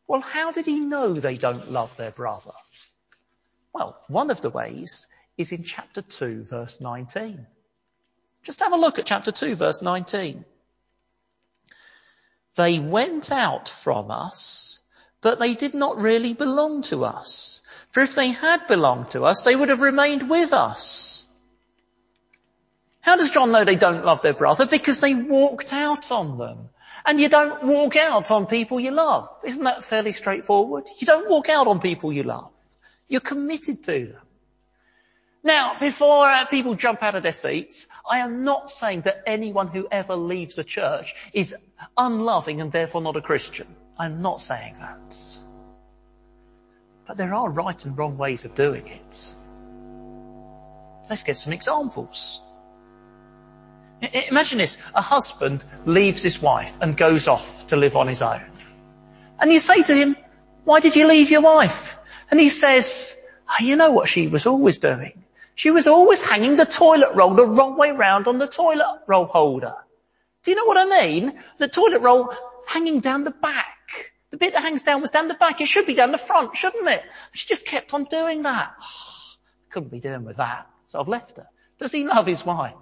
Well, 0.08 0.20
how 0.20 0.50
did 0.50 0.66
he 0.66 0.80
know 0.80 1.14
they 1.14 1.36
don't 1.36 1.70
love 1.70 1.96
their 1.96 2.10
brother? 2.10 2.52
Well, 3.72 3.96
one 4.08 4.30
of 4.30 4.40
the 4.40 4.50
ways 4.50 5.06
is 5.38 5.52
in 5.52 5.62
chapter 5.62 6.02
2 6.02 6.44
verse 6.44 6.80
19. 6.80 7.46
Just 8.42 8.60
have 8.60 8.72
a 8.72 8.76
look 8.76 8.98
at 8.98 9.06
chapter 9.06 9.32
2 9.32 9.54
verse 9.54 9.82
19. 9.82 10.44
They 12.56 12.78
went 12.78 13.32
out 13.32 13.68
from 13.68 14.10
us, 14.10 14.80
but 15.20 15.38
they 15.38 15.54
did 15.54 15.74
not 15.74 16.00
really 16.00 16.34
belong 16.34 16.82
to 16.82 17.04
us. 17.04 17.60
For 17.90 18.00
if 18.00 18.14
they 18.14 18.28
had 18.28 18.66
belonged 18.66 19.10
to 19.10 19.24
us, 19.24 19.42
they 19.42 19.56
would 19.56 19.68
have 19.68 19.80
remained 19.80 20.28
with 20.28 20.52
us. 20.52 21.24
How 23.00 23.16
does 23.16 23.30
John 23.30 23.52
know 23.52 23.64
they 23.64 23.76
don't 23.76 24.04
love 24.04 24.22
their 24.22 24.34
brother? 24.34 24.66
Because 24.66 25.00
they 25.00 25.14
walked 25.14 25.72
out 25.72 26.10
on 26.10 26.38
them. 26.38 26.70
And 27.04 27.20
you 27.20 27.28
don't 27.28 27.62
walk 27.64 27.96
out 27.96 28.30
on 28.30 28.46
people 28.46 28.80
you 28.80 28.92
love. 28.92 29.28
Isn't 29.44 29.64
that 29.64 29.84
fairly 29.84 30.12
straightforward? 30.12 30.84
You 30.98 31.06
don't 31.06 31.28
walk 31.28 31.50
out 31.50 31.66
on 31.66 31.80
people 31.80 32.12
you 32.12 32.22
love. 32.22 32.50
You're 33.08 33.20
committed 33.20 33.84
to 33.84 34.06
them. 34.06 34.22
Now, 35.44 35.78
before 35.78 36.26
uh, 36.26 36.46
people 36.46 36.74
jump 36.74 37.02
out 37.02 37.16
of 37.16 37.22
their 37.22 37.32
seats, 37.32 37.86
I 38.08 38.20
am 38.20 38.44
not 38.44 38.70
saying 38.70 39.02
that 39.02 39.22
anyone 39.26 39.68
who 39.68 39.86
ever 39.92 40.16
leaves 40.16 40.58
a 40.58 40.64
church 40.64 41.14
is 41.34 41.54
unloving 41.98 42.62
and 42.62 42.72
therefore 42.72 43.02
not 43.02 43.18
a 43.18 43.20
Christian. 43.20 43.66
I'm 43.98 44.22
not 44.22 44.40
saying 44.40 44.76
that. 44.80 45.16
But 47.06 47.18
there 47.18 47.34
are 47.34 47.50
right 47.50 47.84
and 47.84 47.96
wrong 47.96 48.16
ways 48.16 48.46
of 48.46 48.54
doing 48.54 48.86
it. 48.86 49.34
Let's 51.10 51.24
get 51.24 51.36
some 51.36 51.52
examples. 51.52 52.40
Imagine 54.30 54.58
this. 54.58 54.78
A 54.94 55.02
husband 55.02 55.62
leaves 55.84 56.22
his 56.22 56.40
wife 56.40 56.78
and 56.80 56.96
goes 56.96 57.28
off 57.28 57.66
to 57.66 57.76
live 57.76 57.96
on 57.96 58.06
his 58.06 58.22
own. 58.22 58.42
And 59.38 59.52
you 59.52 59.60
say 59.60 59.82
to 59.82 59.94
him, 59.94 60.16
why 60.64 60.80
did 60.80 60.96
you 60.96 61.06
leave 61.06 61.30
your 61.30 61.42
wife? 61.42 61.98
And 62.30 62.40
he 62.40 62.48
says, 62.48 63.14
oh, 63.46 63.62
you 63.62 63.76
know 63.76 63.90
what 63.90 64.08
she 64.08 64.26
was 64.26 64.46
always 64.46 64.78
doing? 64.78 65.23
She 65.54 65.70
was 65.70 65.86
always 65.86 66.22
hanging 66.22 66.56
the 66.56 66.66
toilet 66.66 67.14
roll 67.14 67.34
the 67.34 67.46
wrong 67.46 67.76
way 67.76 67.92
round 67.92 68.26
on 68.26 68.38
the 68.38 68.46
toilet 68.46 69.02
roll 69.06 69.26
holder. 69.26 69.74
Do 70.42 70.50
you 70.50 70.56
know 70.56 70.64
what 70.64 70.76
I 70.76 71.06
mean? 71.06 71.40
The 71.58 71.68
toilet 71.68 72.00
roll 72.02 72.34
hanging 72.66 73.00
down 73.00 73.22
the 73.22 73.30
back. 73.30 74.12
The 74.30 74.36
bit 74.36 74.52
that 74.52 74.62
hangs 74.62 74.82
down 74.82 75.00
was 75.00 75.10
down 75.10 75.28
the 75.28 75.34
back. 75.34 75.60
It 75.60 75.68
should 75.68 75.86
be 75.86 75.94
down 75.94 76.10
the 76.10 76.18
front, 76.18 76.56
shouldn't 76.56 76.88
it? 76.88 77.02
She 77.32 77.46
just 77.46 77.66
kept 77.66 77.94
on 77.94 78.04
doing 78.04 78.42
that. 78.42 78.74
Oh, 79.66 79.80
couldn't 79.80 79.88
be 79.90 79.98
doing 79.98 80.24
with 80.24 80.36
that. 80.36 80.68
So 80.86 81.00
I've 81.00 81.08
left 81.08 81.36
her. 81.38 81.48
Does 81.78 81.90
he 81.90 82.04
love 82.04 82.26
his 82.26 82.46
wife? 82.46 82.74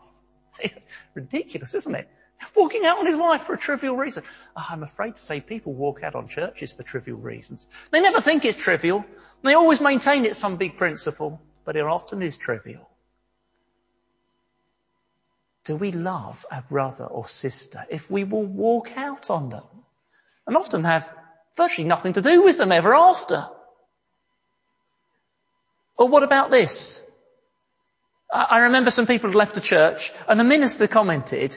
Ridiculous, 1.15 1.75
isn't 1.75 1.95
it? 1.95 2.07
Walking 2.55 2.85
out 2.85 2.99
on 2.99 3.07
his 3.07 3.17
wife 3.17 3.45
for 3.45 3.55
a 3.55 3.59
trivial 3.59 3.97
reason. 3.97 4.25
Oh, 4.55 4.67
I'm 4.69 4.83
afraid 4.83 5.17
to 5.17 5.23
say 5.23 5.41
people 5.41 5.73
walk 5.73 6.03
out 6.03 6.15
on 6.15 6.29
churches 6.29 6.71
for 6.73 6.83
trivial 6.83 7.17
reasons. 7.17 7.67
They 7.91 8.03
never 8.03 8.21
think 8.21 8.45
it's 8.45 8.59
trivial. 8.59 9.07
They 9.43 9.55
always 9.55 9.81
maintain 9.81 10.27
it's 10.27 10.39
some 10.39 10.57
big 10.57 10.77
principle 10.77 11.41
but 11.65 11.77
it 11.77 11.85
often 11.85 12.23
is 12.23 12.37
trivial. 12.37 12.89
Do 15.65 15.77
we 15.77 15.93
love 15.93 16.45
our 16.51 16.63
brother 16.63 17.05
or 17.05 17.29
sister 17.29 17.85
if 17.89 18.11
we 18.11 18.25
will 18.25 18.45
walk 18.45 18.97
out 18.97 19.31
on 19.31 19.51
them 19.51 19.65
and 20.47 20.57
often 20.57 20.85
have 20.85 21.15
virtually 21.57 21.87
nothing 21.87 22.15
to 22.15 22.21
do 22.21 22.43
with 22.43 22.59
them 22.59 22.73
ever 22.73 22.95
after? 22.95 23.47
Or 25.97 26.09
what 26.09 26.25
about 26.25 26.51
this? 26.51 27.09
I 28.33 28.61
remember 28.61 28.91
some 28.91 29.07
people 29.07 29.31
had 29.31 29.37
left 29.37 29.55
the 29.55 29.61
church 29.61 30.13
and 30.27 30.41
the 30.41 30.45
minister 30.45 30.89
commented, 30.89 31.57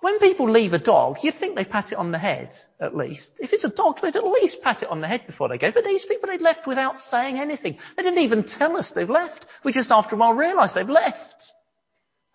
when 0.00 0.18
people 0.20 0.48
leave 0.48 0.74
a 0.74 0.78
dog, 0.78 1.18
you'd 1.22 1.34
think 1.34 1.56
they'd 1.56 1.68
pat 1.68 1.92
it 1.92 1.98
on 1.98 2.12
the 2.12 2.18
head, 2.18 2.54
at 2.80 2.96
least. 2.96 3.40
If 3.40 3.52
it's 3.52 3.64
a 3.64 3.68
dog, 3.68 4.00
they'd 4.00 4.14
at 4.14 4.24
least 4.24 4.62
pat 4.62 4.82
it 4.82 4.90
on 4.90 5.00
the 5.00 5.08
head 5.08 5.26
before 5.26 5.48
they 5.48 5.58
go. 5.58 5.72
But 5.72 5.84
these 5.84 6.04
people, 6.04 6.28
they'd 6.28 6.40
left 6.40 6.66
without 6.66 7.00
saying 7.00 7.38
anything. 7.38 7.78
They 7.96 8.02
didn't 8.04 8.20
even 8.20 8.44
tell 8.44 8.76
us 8.76 8.92
they've 8.92 9.10
left. 9.10 9.46
We 9.64 9.72
just 9.72 9.90
after 9.90 10.14
a 10.14 10.18
while 10.18 10.34
realised 10.34 10.76
they've 10.76 10.88
left. 10.88 11.52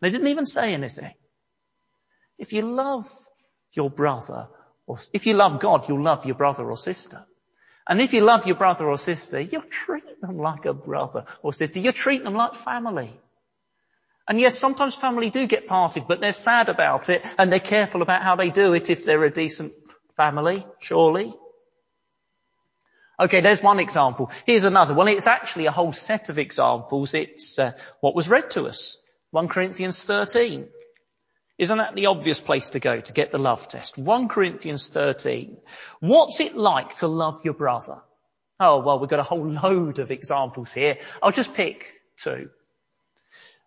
They 0.02 0.10
didn't 0.10 0.28
even 0.28 0.46
say 0.46 0.74
anything. 0.74 1.14
If 2.38 2.52
you 2.52 2.64
love 2.64 3.10
your 3.72 3.90
brother, 3.90 4.50
or 4.86 5.00
if 5.14 5.26
you 5.26 5.34
love 5.34 5.62
God, 5.62 5.88
you'll 5.88 6.04
love 6.04 6.26
your 6.26 6.36
brother 6.36 6.70
or 6.70 6.76
sister. 6.76 7.26
And 7.88 8.02
if 8.02 8.14
you 8.14 8.22
love 8.22 8.46
your 8.46 8.56
brother 8.56 8.90
or 8.90 8.98
sister, 8.98 9.40
you'll 9.40 9.62
treat 9.62 10.22
them 10.22 10.38
like 10.38 10.66
a 10.66 10.74
brother 10.74 11.26
or 11.42 11.54
sister. 11.54 11.80
You'll 11.80 11.94
treat 11.94 12.24
them 12.24 12.34
like 12.34 12.56
family. 12.56 13.20
And 14.28 14.40
yes, 14.40 14.58
sometimes 14.58 14.96
family 14.96 15.30
do 15.30 15.48
get 15.48 15.68
parted, 15.68 16.08
but 16.08 16.22
they're 16.22 16.32
sad 16.32 16.70
about 16.70 17.10
it 17.10 17.26
and 17.38 17.52
they're 17.52 17.60
careful 17.60 18.02
about 18.02 18.24
how 18.24 18.36
they 18.36 18.50
do 18.50 18.74
it 18.74 18.90
if 18.90 19.04
they're 19.04 19.24
a 19.24 19.32
decent 19.32 19.74
family, 20.16 20.66
surely. 20.80 21.34
Okay, 23.20 23.42
there's 23.42 23.62
one 23.62 23.80
example. 23.80 24.32
Here's 24.46 24.64
another. 24.64 24.94
Well, 24.94 25.08
it's 25.08 25.28
actually 25.28 25.66
a 25.68 25.72
whole 25.72 25.94
set 25.94 26.30
of 26.30 26.40
examples. 26.40 27.14
It's 27.14 27.60
uh, 27.60 27.74
what 28.00 28.16
was 28.16 28.30
read 28.30 28.52
to 28.52 28.66
us. 28.66 28.98
1 29.32 29.48
Corinthians 29.50 30.04
13. 30.04 30.68
Isn't 31.58 31.78
that 31.78 31.96
the 31.96 32.08
obvious 32.08 32.40
place 32.40 32.70
to 32.70 32.80
go 32.80 33.00
to 33.00 33.14
get 33.14 33.32
the 33.32 33.38
love 33.38 33.68
test? 33.68 33.98
1 33.98 34.28
Corinthians 34.28 34.90
13. 34.90 35.58
What's 36.00 36.40
it 36.40 36.56
like 36.56 36.96
to 36.96 37.08
love 37.08 37.42
your 37.44 37.54
brother? 37.54 38.02
Oh, 38.60 38.80
well, 38.80 39.00
we've 39.00 39.10
got 39.10 39.20
a 39.20 39.24
whole 39.24 39.48
load 39.48 40.00
of 40.00 40.12
examples 40.12 40.74
here. 40.74 40.98
I'll 41.22 41.32
just 41.32 41.54
pick 41.54 41.94
two. 42.18 42.50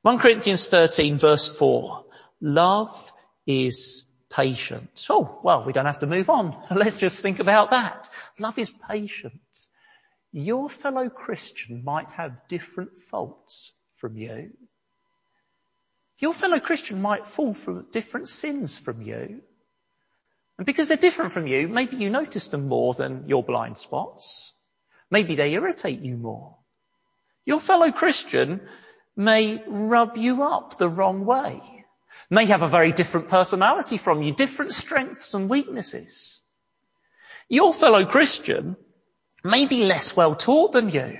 1 0.06 0.18
Corinthians 0.18 0.68
13 0.68 1.18
verse 1.18 1.48
4. 1.58 2.04
Love 2.40 3.12
is 3.44 4.06
patient. 4.30 5.04
Oh, 5.10 5.40
well, 5.42 5.64
we 5.64 5.72
don't 5.72 5.86
have 5.86 5.98
to 5.98 6.06
move 6.06 6.30
on. 6.30 6.56
Let's 6.70 7.00
just 7.00 7.18
think 7.18 7.40
about 7.40 7.72
that. 7.72 8.08
Love 8.38 8.56
is 8.56 8.72
patient. 8.88 9.42
Your 10.30 10.70
fellow 10.70 11.08
Christian 11.08 11.82
might 11.82 12.12
have 12.12 12.46
different 12.46 12.96
faults 12.96 13.72
from 13.94 14.16
you. 14.16 14.52
Your 16.20 16.34
fellow 16.34 16.60
Christian 16.60 17.02
might 17.02 17.26
fall 17.26 17.52
for 17.52 17.84
different 17.90 18.28
sins 18.28 18.78
from 18.78 19.02
you. 19.02 19.40
And 20.56 20.66
because 20.66 20.86
they're 20.86 20.96
different 20.96 21.32
from 21.32 21.48
you, 21.48 21.66
maybe 21.66 21.96
you 21.96 22.10
notice 22.10 22.46
them 22.46 22.68
more 22.68 22.94
than 22.94 23.24
your 23.26 23.42
blind 23.42 23.76
spots. 23.76 24.54
Maybe 25.10 25.34
they 25.34 25.54
irritate 25.54 25.98
you 25.98 26.16
more. 26.16 26.54
Your 27.44 27.58
fellow 27.58 27.90
Christian 27.90 28.60
may 29.16 29.62
rub 29.66 30.16
you 30.16 30.42
up 30.42 30.78
the 30.78 30.88
wrong 30.88 31.24
way, 31.24 31.60
may 32.30 32.46
have 32.46 32.62
a 32.62 32.68
very 32.68 32.92
different 32.92 33.28
personality 33.28 33.96
from 33.96 34.22
you, 34.22 34.32
different 34.32 34.74
strengths 34.74 35.32
and 35.34 35.48
weaknesses. 35.48 36.42
Your 37.48 37.72
fellow 37.72 38.04
Christian 38.04 38.76
may 39.42 39.66
be 39.66 39.84
less 39.84 40.16
well 40.16 40.34
taught 40.34 40.72
than 40.72 40.90
you, 40.90 41.18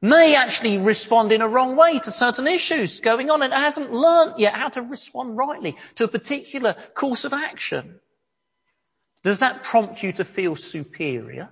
may 0.00 0.34
actually 0.36 0.76
respond 0.78 1.32
in 1.32 1.40
a 1.40 1.48
wrong 1.48 1.76
way 1.76 1.98
to 1.98 2.10
certain 2.10 2.46
issues 2.46 3.00
going 3.00 3.30
on 3.30 3.42
and 3.42 3.52
hasn't 3.52 3.90
learnt 3.90 4.38
yet 4.38 4.54
how 4.54 4.68
to 4.68 4.82
respond 4.82 5.36
rightly 5.36 5.76
to 5.94 6.04
a 6.04 6.08
particular 6.08 6.76
course 6.92 7.24
of 7.24 7.32
action. 7.32 7.98
Does 9.22 9.38
that 9.38 9.62
prompt 9.62 10.02
you 10.02 10.12
to 10.12 10.24
feel 10.24 10.56
superior? 10.56 11.48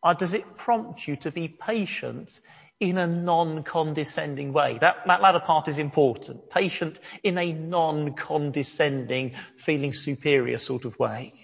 Or 0.00 0.14
does 0.14 0.32
it 0.32 0.56
prompt 0.56 1.08
you 1.08 1.16
to 1.16 1.32
be 1.32 1.48
patient 1.48 2.40
in 2.80 2.96
a 2.96 3.06
non-condescending 3.06 4.54
way. 4.54 4.78
That, 4.80 5.06
that 5.06 5.20
latter 5.20 5.40
part 5.40 5.68
is 5.68 5.78
important. 5.78 6.48
Patient 6.48 6.98
in 7.22 7.36
a 7.36 7.52
non-condescending, 7.52 9.34
feeling 9.56 9.92
superior 9.92 10.56
sort 10.56 10.86
of 10.86 10.98
way. 10.98 11.34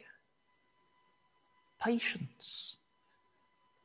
Patience. 1.78 2.78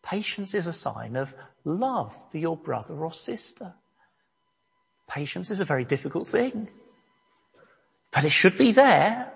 Patience 0.01 0.55
is 0.55 0.65
a 0.65 0.73
sign 0.73 1.17
of 1.17 1.35
love 1.65 2.15
for 2.31 2.37
your 2.37 2.55
brother 2.55 2.95
or 2.95 3.11
sister. 3.11 3.73
Patience 5.09 5.51
is 5.51 5.59
a 5.59 5.65
very 5.65 5.83
difficult 5.83 6.29
thing. 6.29 6.69
But 8.13 8.23
it 8.23 8.31
should 8.31 8.57
be 8.57 8.71
there 8.71 9.33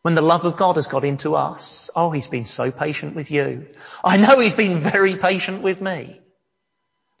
when 0.00 0.14
the 0.14 0.22
love 0.22 0.46
of 0.46 0.56
God 0.56 0.76
has 0.76 0.86
got 0.86 1.04
into 1.04 1.36
us. 1.36 1.90
Oh, 1.94 2.10
he's 2.10 2.26
been 2.26 2.46
so 2.46 2.70
patient 2.70 3.14
with 3.14 3.30
you. 3.30 3.68
I 4.02 4.16
know 4.16 4.38
he's 4.38 4.54
been 4.54 4.78
very 4.78 5.16
patient 5.16 5.62
with 5.62 5.82
me. 5.82 6.20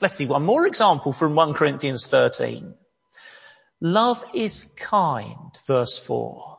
Let's 0.04 0.16
see 0.16 0.26
one 0.26 0.44
more 0.44 0.66
example 0.66 1.14
from 1.14 1.34
1 1.34 1.54
Corinthians 1.54 2.08
13. 2.08 2.74
Love 3.80 4.22
is 4.34 4.64
kind, 4.76 5.58
verse 5.66 5.98
4. 5.98 6.58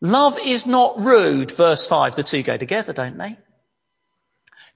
Love 0.00 0.38
is 0.46 0.66
not 0.66 0.98
rude, 0.98 1.50
verse 1.50 1.86
5. 1.86 2.14
The 2.14 2.22
two 2.22 2.42
go 2.42 2.56
together, 2.56 2.94
don't 2.94 3.18
they? 3.18 3.36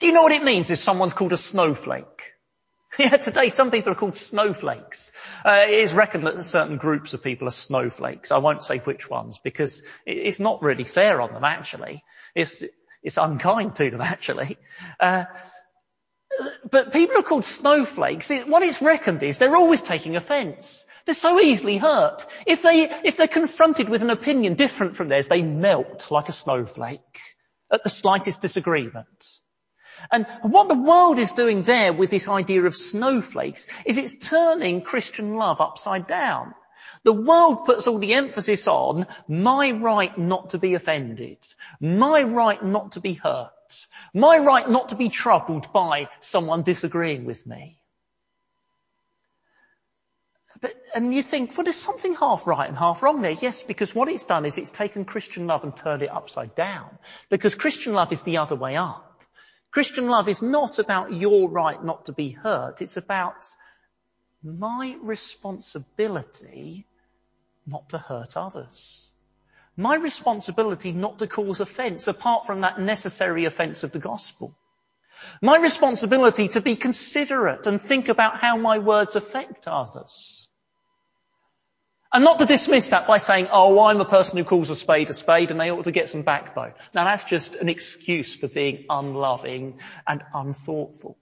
Do 0.00 0.06
you 0.06 0.12
know 0.12 0.20
what 0.20 0.32
it 0.32 0.44
means 0.44 0.68
if 0.68 0.80
someone's 0.80 1.14
called 1.14 1.32
a 1.32 1.38
snowflake? 1.38 2.32
Yeah, 2.98 3.16
today 3.16 3.48
some 3.48 3.70
people 3.70 3.92
are 3.92 3.96
called 3.96 4.16
snowflakes. 4.16 5.12
Uh, 5.42 5.64
it 5.66 5.78
is 5.78 5.94
reckoned 5.94 6.26
that 6.26 6.44
certain 6.44 6.76
groups 6.76 7.14
of 7.14 7.24
people 7.24 7.48
are 7.48 7.52
snowflakes. 7.52 8.32
I 8.32 8.38
won't 8.38 8.64
say 8.64 8.80
which 8.80 9.08
ones 9.08 9.40
because 9.42 9.82
it's 10.04 10.40
not 10.40 10.62
really 10.62 10.84
fair 10.84 11.22
on 11.22 11.32
them 11.32 11.42
actually. 11.42 12.04
It's, 12.34 12.62
it's 13.02 13.16
unkind 13.16 13.76
to 13.76 13.90
them 13.90 14.00
actually. 14.02 14.58
Uh, 15.00 15.24
but 16.70 16.92
people 16.92 17.18
are 17.18 17.22
called 17.22 17.44
snowflakes. 17.44 18.30
What 18.46 18.62
it's 18.62 18.82
reckoned 18.82 19.22
is 19.22 19.38
they're 19.38 19.56
always 19.56 19.82
taking 19.82 20.16
offence. 20.16 20.86
They're 21.04 21.14
so 21.14 21.38
easily 21.40 21.76
hurt. 21.76 22.26
If 22.46 22.62
they, 22.62 22.90
if 23.04 23.16
they're 23.16 23.28
confronted 23.28 23.88
with 23.88 24.02
an 24.02 24.10
opinion 24.10 24.54
different 24.54 24.96
from 24.96 25.08
theirs, 25.08 25.28
they 25.28 25.42
melt 25.42 26.10
like 26.10 26.28
a 26.28 26.32
snowflake 26.32 27.20
at 27.70 27.82
the 27.82 27.90
slightest 27.90 28.40
disagreement. 28.40 29.40
And 30.10 30.26
what 30.42 30.68
the 30.68 30.74
world 30.74 31.18
is 31.18 31.32
doing 31.32 31.62
there 31.62 31.92
with 31.92 32.10
this 32.10 32.28
idea 32.28 32.64
of 32.64 32.74
snowflakes 32.74 33.68
is 33.84 33.96
it's 33.96 34.28
turning 34.28 34.82
Christian 34.82 35.36
love 35.36 35.60
upside 35.60 36.06
down. 36.06 36.54
The 37.04 37.12
world 37.12 37.66
puts 37.66 37.86
all 37.86 37.98
the 37.98 38.14
emphasis 38.14 38.66
on 38.66 39.06
my 39.28 39.72
right 39.72 40.16
not 40.16 40.50
to 40.50 40.58
be 40.58 40.74
offended, 40.74 41.38
my 41.80 42.22
right 42.22 42.62
not 42.62 42.92
to 42.92 43.00
be 43.00 43.12
hurt, 43.12 43.52
my 44.14 44.38
right 44.38 44.68
not 44.68 44.90
to 44.90 44.94
be 44.94 45.08
troubled 45.08 45.72
by 45.72 46.08
someone 46.20 46.62
disagreeing 46.62 47.24
with 47.24 47.46
me. 47.46 47.78
But, 50.60 50.74
and 50.94 51.12
you 51.12 51.22
think, 51.22 51.56
well, 51.56 51.64
there's 51.64 51.76
something 51.76 52.14
half 52.14 52.46
right 52.46 52.68
and 52.68 52.78
half 52.78 53.02
wrong 53.02 53.20
there. 53.20 53.32
Yes, 53.32 53.64
because 53.64 53.94
what 53.94 54.08
it's 54.08 54.24
done 54.24 54.46
is 54.46 54.56
it's 54.56 54.70
taken 54.70 55.04
Christian 55.04 55.46
love 55.46 55.64
and 55.64 55.76
turned 55.76 56.02
it 56.02 56.10
upside 56.10 56.54
down. 56.54 56.96
Because 57.28 57.54
Christian 57.54 57.92
love 57.92 58.12
is 58.12 58.22
the 58.22 58.38
other 58.38 58.54
way 58.54 58.76
up. 58.76 59.20
Christian 59.72 60.06
love 60.06 60.28
is 60.28 60.42
not 60.42 60.78
about 60.78 61.12
your 61.12 61.50
right 61.50 61.82
not 61.84 62.04
to 62.04 62.12
be 62.12 62.30
hurt. 62.30 62.80
It's 62.80 62.96
about 62.96 63.44
my 64.44 64.96
responsibility 65.02 66.86
not 67.66 67.88
to 67.88 67.98
hurt 67.98 68.36
others. 68.36 69.10
My 69.76 69.96
responsibility 69.96 70.92
not 70.92 71.18
to 71.18 71.26
cause 71.26 71.60
offence 71.60 72.06
apart 72.06 72.46
from 72.46 72.60
that 72.60 72.80
necessary 72.80 73.44
offence 73.44 73.82
of 73.82 73.92
the 73.92 73.98
gospel. 73.98 74.56
My 75.42 75.58
responsibility 75.58 76.48
to 76.48 76.60
be 76.60 76.76
considerate 76.76 77.66
and 77.66 77.80
think 77.80 78.08
about 78.08 78.38
how 78.40 78.56
my 78.56 78.78
words 78.78 79.16
affect 79.16 79.66
others. 79.66 80.48
And 82.12 82.22
not 82.22 82.38
to 82.38 82.46
dismiss 82.46 82.90
that 82.90 83.08
by 83.08 83.18
saying, 83.18 83.48
oh, 83.50 83.80
I'm 83.84 84.00
a 84.00 84.04
person 84.04 84.38
who 84.38 84.44
calls 84.44 84.70
a 84.70 84.76
spade 84.76 85.10
a 85.10 85.14
spade 85.14 85.50
and 85.50 85.60
they 85.60 85.72
ought 85.72 85.84
to 85.84 85.90
get 85.90 86.08
some 86.08 86.22
backbone. 86.22 86.74
Now 86.94 87.04
that's 87.04 87.24
just 87.24 87.56
an 87.56 87.68
excuse 87.68 88.36
for 88.36 88.46
being 88.46 88.84
unloving 88.88 89.80
and 90.06 90.22
unthoughtful. 90.32 91.18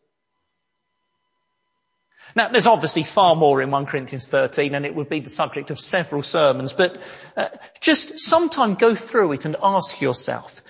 Now, 2.34 2.48
there's 2.48 2.66
obviously 2.66 3.02
far 3.02 3.36
more 3.36 3.60
in 3.60 3.70
1 3.70 3.86
Corinthians 3.86 4.26
13 4.28 4.74
and 4.74 4.86
it 4.86 4.94
would 4.94 5.08
be 5.08 5.20
the 5.20 5.30
subject 5.30 5.70
of 5.70 5.78
several 5.78 6.22
sermons, 6.22 6.72
but 6.72 7.00
uh, 7.36 7.48
just 7.80 8.18
sometime 8.20 8.74
go 8.74 8.94
through 8.94 9.32
it 9.32 9.44
and 9.44 9.56
ask 9.62 10.00
yourself, 10.00 10.62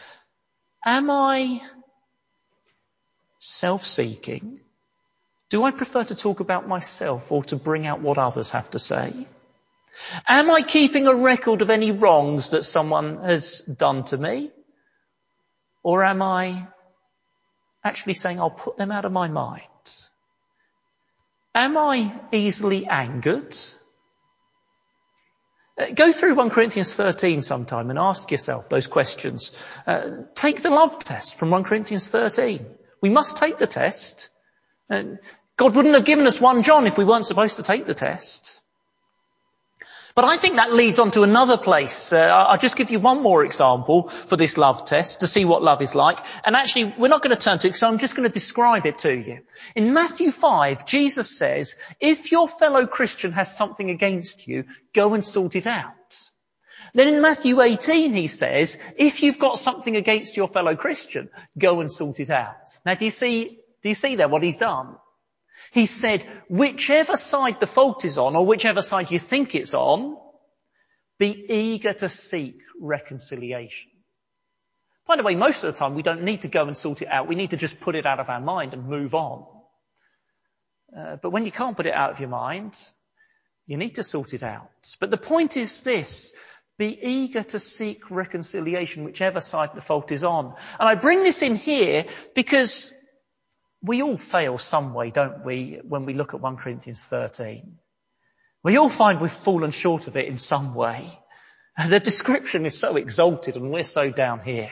am 0.85 1.11
I 1.11 1.61
self-seeking? 3.39 4.61
Do 5.51 5.63
I 5.65 5.71
prefer 5.71 6.05
to 6.05 6.15
talk 6.15 6.41
about 6.41 6.67
myself 6.67 7.31
or 7.31 7.45
to 7.45 7.57
bring 7.57 7.87
out 7.87 8.01
what 8.01 8.19
others 8.19 8.53
have 8.53 8.71
to 8.71 8.79
say? 8.79 9.27
Am 10.29 10.51
I 10.51 10.63
keeping 10.63 11.07
a 11.07 11.15
record 11.15 11.63
of 11.63 11.71
any 11.71 11.91
wrongs 11.91 12.51
that 12.51 12.65
someone 12.65 13.19
has 13.19 13.61
done 13.61 14.05
to 14.05 14.17
me? 14.17 14.51
Or 15.83 16.03
am 16.05 16.23
I 16.23 16.67
actually 17.85 18.15
saying 18.15 18.41
I'll 18.41 18.51
put 18.51 18.77
them 18.77 18.91
out 18.91 19.05
of 19.05 19.13
my 19.13 19.29
mind? 19.29 19.65
Am 21.55 21.77
I 21.77 22.19
easily 22.33 22.87
angered? 22.87 23.55
Uh, 25.79 25.87
go 25.95 26.13
through 26.13 26.35
1 26.35 26.51
Corinthians 26.51 26.95
13 26.95 27.43
sometime 27.43 27.91
and 27.91 27.99
ask 27.99 28.31
yourself 28.31 28.69
those 28.69 28.87
questions. 28.87 29.53
Uh, 29.87 30.23
take 30.35 30.63
the 30.63 30.71
love 30.71 30.99
test 30.99 31.37
from 31.37 31.51
1 31.51 31.65
Corinthians 31.65 32.11
13. 32.11 32.67
We 33.01 33.11
must 33.11 33.37
take 33.37 33.59
the 33.59 33.67
test. 33.67 34.31
Uh, 34.89 35.05
God 35.57 35.75
wouldn't 35.75 35.95
have 35.95 36.05
given 36.05 36.27
us 36.27 36.41
1 36.41 36.63
John 36.63 36.87
if 36.87 36.97
we 36.97 37.05
weren't 37.05 37.27
supposed 37.27 37.57
to 37.57 37.63
take 37.63 37.87
the 37.87 37.95
test. 37.95 38.62
But 40.15 40.25
I 40.27 40.37
think 40.37 40.57
that 40.57 40.73
leads 40.73 40.99
on 40.99 41.11
to 41.13 41.23
another 41.23 41.57
place. 41.57 42.13
Uh, 42.13 42.47
I'll 42.49 42.59
just 42.59 42.77
give 42.77 42.91
you 42.91 43.01
one 43.01 43.23
more 43.23 43.45
example 43.45 44.09
for 44.09 44.37
this 44.37 44.59
love 44.59 44.85
test 44.85 45.21
to 45.21 45.27
see 45.27 45.45
what 45.45 45.63
love 45.63 45.81
is 45.81 45.95
like. 45.95 46.19
And 46.45 46.55
actually, 46.55 46.95
we're 46.99 47.09
not 47.09 47.23
going 47.23 47.35
to 47.35 47.41
turn 47.41 47.59
to 47.61 47.69
it, 47.69 47.77
so 47.77 47.89
I'm 47.89 47.99
just 47.99 48.15
going 48.15 48.29
to 48.29 48.33
describe 48.33 48.85
it 48.87 48.99
to 48.99 49.17
you. 49.17 49.41
In 49.75 49.95
Matthew 49.95 50.31
5, 50.31 50.85
Jesus 50.85 51.39
says, 51.39 51.77
if 51.99 52.31
your 52.31 52.47
fellow 52.47 52.87
Christian 52.87 53.33
has 53.33 53.57
something 53.57 53.89
against 53.89 54.47
you, 54.47 54.65
go 54.93 55.15
and 55.15 55.25
sort 55.25 55.57
it 55.57 55.67
out. 55.67 55.95
Then 56.95 57.09
in 57.09 57.23
Matthew 57.23 57.61
18 57.61 58.13
he 58.13 58.27
says, 58.27 58.79
if 58.99 59.23
you've 59.23 59.39
got 59.39 59.59
something 59.59 59.97
against 59.97 60.37
your 60.37 60.49
fellow 60.49 60.77
Christian, 60.77 61.31
go 61.57 61.81
and 61.81 61.91
sort 61.91 62.21
it 62.21 62.29
out. 62.29 62.69
Now 62.85 62.95
do 62.95 63.07
you 63.07 63.11
see, 63.11 63.61
do 63.83 63.89
you 63.89 63.95
see 63.95 64.17
there 64.17 64.29
what 64.29 64.43
he's 64.43 64.59
done? 64.59 64.97
He 65.73 65.87
said, 65.87 66.27
whichever 66.49 67.17
side 67.17 67.59
the 67.59 67.67
fault 67.67 68.05
is 68.05 68.19
on, 68.19 68.37
or 68.37 68.45
whichever 68.45 68.83
side 68.83 69.11
you 69.11 69.19
think 69.19 69.55
it's 69.55 69.73
on, 69.73 70.19
be 71.19 71.47
eager 71.49 71.95
to 71.95 72.11
seek 72.11 72.61
reconciliation. 72.79 73.91
By 75.07 75.17
the 75.17 75.23
way, 75.23 75.35
most 75.35 75.65
of 75.65 75.73
the 75.73 75.79
time 75.79 75.95
we 75.95 76.03
don't 76.03 76.25
need 76.25 76.43
to 76.43 76.49
go 76.49 76.67
and 76.67 76.77
sort 76.77 77.01
it 77.01 77.09
out. 77.09 77.27
We 77.27 77.37
need 77.37 77.51
to 77.51 77.57
just 77.57 77.81
put 77.81 77.95
it 77.95 78.05
out 78.05 78.21
of 78.21 78.29
our 78.29 78.41
mind 78.41 78.75
and 78.75 78.87
move 78.87 79.15
on. 79.15 79.47
Uh, 80.95 81.17
but 81.23 81.31
when 81.31 81.47
you 81.47 81.51
can't 81.51 81.77
put 81.77 81.87
it 81.87 81.95
out 81.95 82.11
of 82.11 82.21
your 82.21 82.29
mind, 82.29 82.79
you 83.67 83.79
need 83.79 83.95
to 83.95 84.03
sort 84.03 84.35
it 84.35 84.43
out. 84.43 84.69
But 85.01 85.11
the 85.11 85.17
point 85.17 85.57
is 85.57 85.83
this, 85.83 86.35
be 86.77 86.99
eager 87.01 87.43
to 87.45 87.59
seek 87.59 88.11
reconciliation, 88.11 89.05
whichever 89.05 89.41
side 89.41 89.71
the 89.75 89.81
fault 89.81 90.13
is 90.13 90.23
on. 90.23 90.55
And 90.79 90.89
I 90.89 90.97
bring 90.97 91.23
this 91.23 91.41
in 91.41 91.57
here 91.57 92.05
because 92.35 92.93
we 93.83 94.03
all 94.03 94.17
fail 94.17 94.59
some 94.59 94.95
way, 94.95 95.11
don't 95.11 95.45
we, 95.45 95.81
when 95.83 96.05
we 96.05 96.15
look 96.15 96.35
at 96.35 96.41
1 96.41 96.57
Corinthians 96.57 97.05
13. 97.07 97.79
We 98.63 98.77
all 98.77 98.89
find 98.89 99.21
we've 99.21 99.31
fallen 99.31 99.73
short 99.73 100.07
of 100.07 100.17
it 100.17 100.27
in 100.27 100.39
some 100.39 100.75
way. 100.75 101.07
The 101.89 102.01
description 102.01 102.67
is 102.67 102.79
so 102.79 102.97
exalted 102.97 103.57
and 103.57 103.71
we're 103.71 103.83
so 103.83 104.11
down 104.11 104.41
here. 104.41 104.71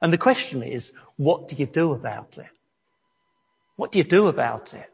And 0.00 0.10
the 0.10 0.18
question 0.18 0.62
is, 0.62 0.94
what 1.16 1.48
do 1.48 1.56
you 1.56 1.66
do 1.66 1.92
about 1.92 2.38
it? 2.38 2.46
What 3.76 3.92
do 3.92 3.98
you 3.98 4.04
do 4.04 4.28
about 4.28 4.72
it? 4.72 4.90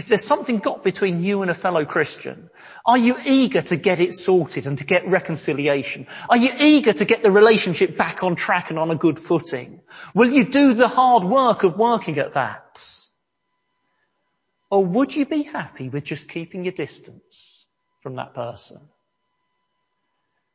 If 0.00 0.06
there's 0.06 0.24
something 0.24 0.60
got 0.60 0.82
between 0.82 1.22
you 1.22 1.42
and 1.42 1.50
a 1.50 1.54
fellow 1.54 1.84
Christian, 1.84 2.48
are 2.86 2.96
you 2.96 3.16
eager 3.26 3.60
to 3.60 3.76
get 3.76 4.00
it 4.00 4.14
sorted 4.14 4.66
and 4.66 4.78
to 4.78 4.84
get 4.84 5.06
reconciliation? 5.06 6.06
Are 6.30 6.38
you 6.38 6.48
eager 6.58 6.94
to 6.94 7.04
get 7.04 7.22
the 7.22 7.30
relationship 7.30 7.98
back 7.98 8.24
on 8.24 8.34
track 8.34 8.70
and 8.70 8.78
on 8.78 8.90
a 8.90 8.94
good 8.94 9.18
footing? 9.18 9.82
Will 10.14 10.32
you 10.32 10.44
do 10.44 10.72
the 10.72 10.88
hard 10.88 11.24
work 11.24 11.64
of 11.64 11.76
working 11.76 12.18
at 12.18 12.32
that? 12.32 12.82
Or 14.70 14.82
would 14.82 15.14
you 15.14 15.26
be 15.26 15.42
happy 15.42 15.90
with 15.90 16.04
just 16.04 16.30
keeping 16.30 16.64
your 16.64 16.72
distance 16.72 17.66
from 18.02 18.16
that 18.16 18.32
person? 18.32 18.80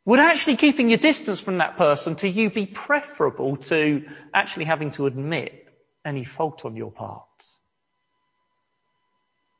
Would 0.06 0.20
actually 0.20 0.56
keeping 0.56 0.90
your 0.90 0.98
distance 0.98 1.40
from 1.40 1.60
that 1.60 1.78
person 1.78 2.16
to 2.16 2.28
you 2.28 2.50
be 2.50 2.66
preferable 2.66 3.58
to 3.58 4.08
actually 4.34 4.66
having 4.66 4.90
to 4.98 5.06
admit 5.06 5.68
any 6.04 6.24
fault 6.24 6.66
on 6.66 6.76
your 6.76 6.92
part? 6.92 7.28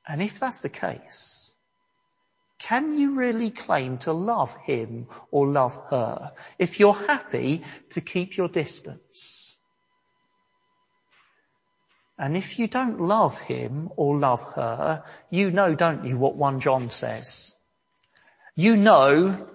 And 0.08 0.22
if 0.22 0.40
that's 0.40 0.62
the 0.62 0.70
case, 0.70 1.56
can 2.60 2.98
you 2.98 3.16
really 3.16 3.52
claim 3.52 3.98
to 4.00 4.14
love 4.14 4.56
him 4.58 5.08
or 5.32 5.48
love 5.48 5.80
her 5.90 6.32
if 6.58 6.80
you're 6.80 6.94
happy 6.94 7.64
to 7.90 8.02
keep 8.02 8.38
your 8.38 8.48
distance? 8.48 9.58
And 12.18 12.38
if 12.38 12.60
you 12.60 12.68
don't 12.68 13.02
love 13.02 13.38
him 13.40 13.90
or 13.98 14.18
love 14.18 14.42
her, 14.54 15.04
you 15.30 15.52
know, 15.52 15.76
don't 15.76 16.06
you, 16.06 16.18
what 16.18 16.36
1 16.36 16.62
John 16.62 16.90
says? 16.90 17.56
You 18.56 18.78
know, 18.78 19.50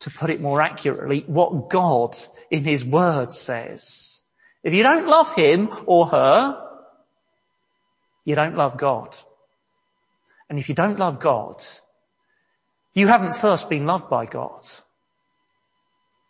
to 0.00 0.10
put 0.10 0.30
it 0.30 0.40
more 0.40 0.62
accurately, 0.62 1.24
what 1.26 1.68
God 1.68 2.16
in 2.50 2.64
his 2.64 2.84
word 2.84 3.34
says. 3.34 4.20
If 4.62 4.72
you 4.72 4.82
don't 4.82 5.06
love 5.06 5.34
him 5.34 5.68
or 5.86 6.06
her, 6.06 6.62
you 8.24 8.34
don't 8.34 8.56
love 8.56 8.78
God. 8.78 9.16
And 10.48 10.58
if 10.58 10.68
you 10.68 10.74
don't 10.74 10.98
love 10.98 11.20
God, 11.20 11.62
you 12.94 13.08
haven't 13.08 13.36
first 13.36 13.68
been 13.68 13.86
loved 13.86 14.08
by 14.08 14.26
God. 14.26 14.66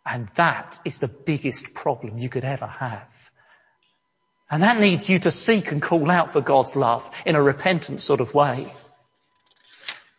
And 0.05 0.29
that 0.37 0.81
is 0.85 1.01
the 1.01 1.09
biggest 1.09 1.75
problem 1.75 2.19
you 2.19 2.29
could 2.29 2.45
ever 2.45 2.67
have. 2.67 3.31
And 4.51 4.63
that 4.63 4.79
needs 4.79 5.11
you 5.11 5.19
to 5.21 5.31
seek 5.31 5.73
and 5.73 5.83
call 5.83 6.11
out 6.11 6.31
for 6.31 6.41
God's 6.41 6.77
love 6.77 7.11
in 7.27 7.35
a 7.35 7.43
repentant 7.43 8.01
sort 8.01 8.21
of 8.21 8.33
way. 8.33 8.73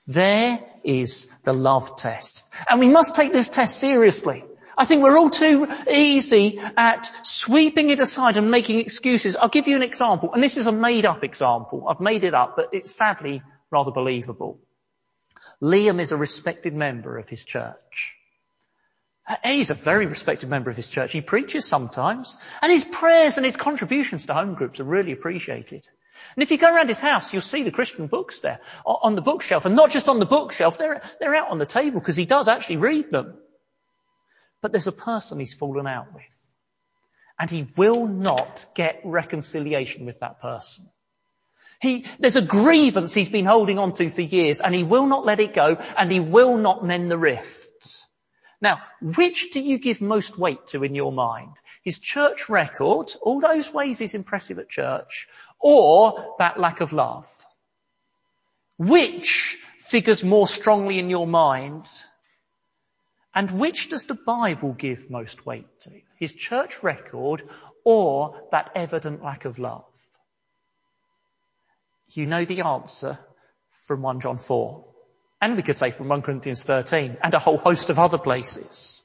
There 0.06 0.60
is 0.84 1.30
the 1.44 1.54
love 1.54 1.96
test. 1.96 2.54
And 2.70 2.80
we 2.80 2.90
must 2.90 3.16
take 3.16 3.32
this 3.32 3.50
test 3.50 3.78
seriously. 3.78 4.44
I 4.78 4.86
think 4.86 5.02
we're 5.02 5.18
all 5.18 5.30
too 5.30 5.68
easy 5.90 6.60
at 6.78 7.12
sweeping 7.24 7.90
it 7.90 8.00
aside 8.00 8.38
and 8.38 8.52
making 8.52 8.80
excuses. 8.80 9.36
I'll 9.36 9.50
give 9.50 9.68
you 9.68 9.76
an 9.76 9.82
example, 9.82 10.34
and 10.34 10.44
this 10.44 10.56
is 10.56 10.68
a 10.68 10.72
made 10.72 11.06
up 11.06 11.24
example. 11.24 11.88
I've 11.90 12.00
made 12.00 12.24
it 12.24 12.36
up, 12.36 12.56
but 12.56 12.70
it's 12.74 12.96
sadly 12.96 13.42
rather 13.72 13.92
believable. 13.92 14.60
Liam 15.62 16.00
is 16.00 16.12
a 16.12 16.18
respected 16.18 16.74
member 16.74 17.18
of 17.18 17.30
his 17.30 17.46
church. 17.46 18.16
He's 19.44 19.72
a 19.72 19.76
very 19.76 20.06
respected 20.06 20.50
member 20.50 20.70
of 20.70 20.78
his 20.78 20.90
church. 20.90 21.12
He 21.12 21.20
preaches 21.22 21.66
sometimes, 21.66 22.38
and 22.62 22.72
his 22.72 22.86
prayers 22.86 23.38
and 23.38 23.46
his 23.46 23.58
contributions 23.58 24.26
to 24.26 24.34
home 24.34 24.54
groups 24.54 24.80
are 24.80 24.86
really 24.86 25.12
appreciated. 25.12 25.88
And 26.36 26.44
if 26.44 26.52
you 26.52 26.58
go 26.58 26.74
around 26.74 26.88
his 26.88 27.00
house, 27.00 27.34
you'll 27.34 27.42
see 27.42 27.64
the 27.64 27.72
Christian 27.72 28.08
books 28.08 28.40
there 28.40 28.60
on 28.86 29.16
the 29.16 29.22
bookshelf, 29.22 29.66
and 29.66 29.76
not 29.76 29.92
just 29.92 30.08
on 30.08 30.20
the 30.20 30.26
bookshelf, 30.26 30.78
they're, 30.78 31.02
they're 31.20 31.36
out 31.36 31.50
on 31.50 31.60
the 31.60 31.66
table 31.66 32.00
because 32.00 32.16
he 32.16 32.26
does 32.26 32.48
actually 32.48 32.78
read 32.78 33.12
them. 33.12 33.38
But 34.62 34.72
there's 34.72 34.88
a 34.88 34.94
person 34.94 35.40
he's 35.40 35.54
fallen 35.54 35.88
out 35.88 36.14
with, 36.14 36.56
and 37.38 37.50
he 37.50 37.68
will 37.76 38.08
not 38.08 38.66
get 38.76 39.02
reconciliation 39.04 40.06
with 40.06 40.22
that 40.22 40.42
person. 40.42 40.90
He, 41.80 42.06
there's 42.20 42.36
a 42.36 42.42
grievance 42.42 43.14
he's 43.14 43.30
been 43.30 43.46
holding 43.46 43.78
on 43.78 43.94
to 43.94 44.10
for 44.10 44.22
years 44.22 44.62
and 44.62 44.74
he 44.74 44.84
will 44.84 45.06
not 45.06 45.26
let 45.26 45.40
it 45.40 45.54
go 45.54 45.78
and 45.98 46.12
he 46.12 46.20
will 46.20 46.58
not 46.58 46.84
mend 46.84 47.12
the 47.12 47.18
rift. 47.18 47.68
Now, 48.60 48.82
which 49.02 49.52
do 49.52 49.60
you 49.60 49.78
give 49.78 50.02
most 50.02 50.38
weight 50.38 50.66
to 50.68 50.84
in 50.84 50.96
your 50.96 51.12
mind? 51.12 51.56
His 51.84 52.00
church 52.00 52.50
record, 52.50 53.12
all 53.22 53.40
those 53.40 53.72
ways 53.72 54.00
he's 54.00 54.16
impressive 54.16 54.58
at 54.58 54.70
church, 54.70 55.28
or 55.60 56.36
that 56.40 56.60
lack 56.60 56.82
of 56.82 56.92
love? 56.92 57.32
Which 58.80 59.60
figures 59.78 60.24
more 60.24 60.48
strongly 60.48 60.98
in 60.98 61.12
your 61.12 61.28
mind? 61.28 61.88
And 63.36 63.52
which 63.52 63.90
does 63.90 64.06
the 64.06 64.16
Bible 64.16 64.74
give 64.74 65.12
most 65.12 65.46
weight 65.46 65.80
to? 65.82 65.92
His 66.16 66.34
church 66.34 66.82
record 66.82 67.44
or 67.84 68.42
that 68.52 68.72
evident 68.74 69.24
lack 69.24 69.46
of 69.46 69.60
love? 69.60 69.86
You 72.18 72.26
know 72.26 72.46
the 72.46 72.62
answer 72.62 73.20
from 73.84 74.02
1 74.02 74.22
John 74.22 74.40
4. 74.40 74.84
And 75.40 75.56
we 75.56 75.62
could 75.62 75.76
say 75.76 75.92
from 75.92 76.08
1 76.08 76.24
Corinthians 76.24 76.64
13 76.64 77.18
and 77.22 77.34
a 77.36 77.38
whole 77.38 77.60
host 77.60 77.92
of 77.92 78.00
other 78.00 78.18
places. 78.18 79.04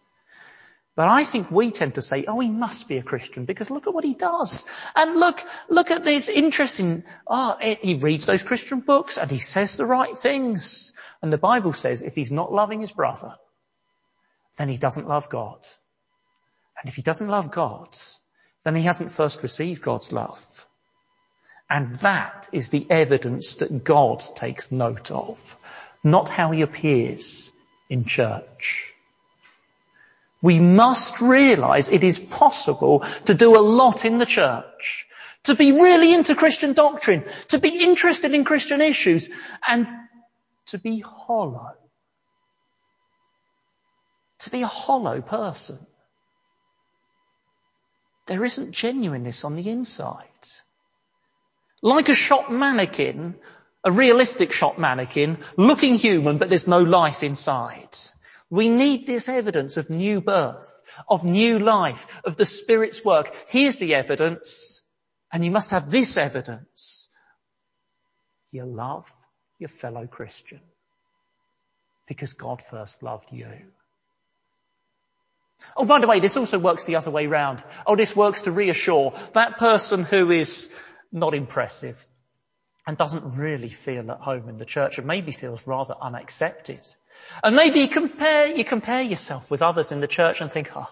But 0.96 1.08
I 1.08 1.24
think 1.24 1.50
we 1.50 1.72
tend 1.72 1.96
to 1.96 2.02
say, 2.02 2.24
oh, 2.26 2.40
he 2.40 2.48
must 2.48 2.88
be 2.88 2.96
a 2.96 3.02
Christian 3.02 3.44
because 3.44 3.70
look 3.70 3.86
at 3.86 3.92
what 3.92 4.04
he 4.04 4.14
does. 4.14 4.64
And 4.96 5.20
look, 5.20 5.44
look 5.68 5.90
at 5.90 6.04
this 6.04 6.30
interesting, 6.30 7.04
oh, 7.26 7.58
he 7.60 7.96
reads 7.96 8.24
those 8.24 8.42
Christian 8.42 8.80
books 8.80 9.18
and 9.18 9.30
he 9.30 9.38
says 9.38 9.76
the 9.76 9.84
right 9.84 10.16
things. 10.16 10.94
And 11.20 11.30
the 11.30 11.36
Bible 11.36 11.74
says 11.74 12.02
if 12.02 12.14
he's 12.14 12.32
not 12.32 12.50
loving 12.50 12.80
his 12.80 12.92
brother, 12.92 13.36
then 14.56 14.70
he 14.70 14.78
doesn't 14.78 15.06
love 15.06 15.28
God. 15.28 15.66
And 16.80 16.88
if 16.88 16.94
he 16.94 17.02
doesn't 17.02 17.28
love 17.28 17.50
God, 17.50 17.94
then 18.64 18.74
he 18.74 18.84
hasn't 18.84 19.12
first 19.12 19.42
received 19.42 19.82
God's 19.82 20.12
love. 20.12 20.42
And 21.72 21.98
that 22.00 22.50
is 22.52 22.68
the 22.68 22.86
evidence 22.90 23.54
that 23.56 23.82
God 23.82 24.22
takes 24.34 24.70
note 24.70 25.10
of, 25.10 25.56
not 26.04 26.28
how 26.28 26.50
he 26.50 26.60
appears 26.60 27.50
in 27.88 28.04
church. 28.04 28.92
We 30.42 30.58
must 30.60 31.22
realize 31.22 31.90
it 31.90 32.04
is 32.04 32.20
possible 32.20 33.06
to 33.24 33.32
do 33.32 33.56
a 33.56 33.64
lot 33.64 34.04
in 34.04 34.18
the 34.18 34.26
church, 34.26 35.06
to 35.44 35.54
be 35.54 35.72
really 35.72 36.12
into 36.12 36.34
Christian 36.34 36.74
doctrine, 36.74 37.24
to 37.48 37.58
be 37.58 37.82
interested 37.82 38.34
in 38.34 38.44
Christian 38.44 38.82
issues, 38.82 39.30
and 39.66 39.88
to 40.66 40.78
be 40.78 41.00
hollow. 41.00 41.72
To 44.40 44.50
be 44.50 44.60
a 44.60 44.66
hollow 44.66 45.22
person. 45.22 45.78
There 48.26 48.44
isn't 48.44 48.72
genuineness 48.72 49.42
on 49.46 49.56
the 49.56 49.70
inside. 49.70 50.26
Like 51.82 52.08
a 52.08 52.14
shop 52.14 52.50
mannequin, 52.50 53.34
a 53.84 53.90
realistic 53.90 54.52
shop 54.52 54.78
mannequin, 54.78 55.38
looking 55.56 55.96
human, 55.96 56.38
but 56.38 56.48
there's 56.48 56.68
no 56.68 56.82
life 56.82 57.22
inside. 57.22 57.96
We 58.48 58.68
need 58.68 59.06
this 59.06 59.28
evidence 59.28 59.76
of 59.78 59.90
new 59.90 60.20
birth, 60.20 60.82
of 61.08 61.24
new 61.24 61.58
life, 61.58 62.20
of 62.24 62.36
the 62.36 62.46
Spirit's 62.46 63.04
work. 63.04 63.34
Here's 63.48 63.78
the 63.78 63.94
evidence, 63.94 64.82
and 65.32 65.44
you 65.44 65.50
must 65.50 65.70
have 65.70 65.90
this 65.90 66.18
evidence. 66.18 67.08
You 68.50 68.66
love 68.66 69.10
your 69.58 69.70
fellow 69.70 70.06
Christian 70.06 70.60
because 72.06 72.34
God 72.34 72.62
first 72.62 73.02
loved 73.02 73.32
you. 73.32 73.48
Oh, 75.76 75.86
by 75.86 76.00
the 76.00 76.06
way, 76.06 76.20
this 76.20 76.36
also 76.36 76.58
works 76.58 76.84
the 76.84 76.96
other 76.96 77.10
way 77.10 77.26
round. 77.26 77.64
Oh, 77.86 77.96
this 77.96 78.14
works 78.14 78.42
to 78.42 78.52
reassure 78.52 79.14
that 79.32 79.58
person 79.58 80.04
who 80.04 80.30
is 80.30 80.70
not 81.12 81.34
impressive, 81.34 82.04
and 82.86 82.96
doesn't 82.96 83.36
really 83.36 83.68
feel 83.68 84.10
at 84.10 84.18
home 84.18 84.48
in 84.48 84.58
the 84.58 84.64
church 84.64 84.98
and 84.98 85.06
maybe 85.06 85.32
feels 85.32 85.66
rather 85.66 85.94
unaccepted. 86.00 86.80
And 87.44 87.54
maybe 87.54 87.80
you 87.80 87.88
compare, 87.88 88.46
you 88.46 88.64
compare 88.64 89.02
yourself 89.02 89.50
with 89.50 89.62
others 89.62 89.92
in 89.92 90.00
the 90.00 90.08
church 90.08 90.40
and 90.40 90.50
think, 90.50 90.70
oh, 90.74 90.90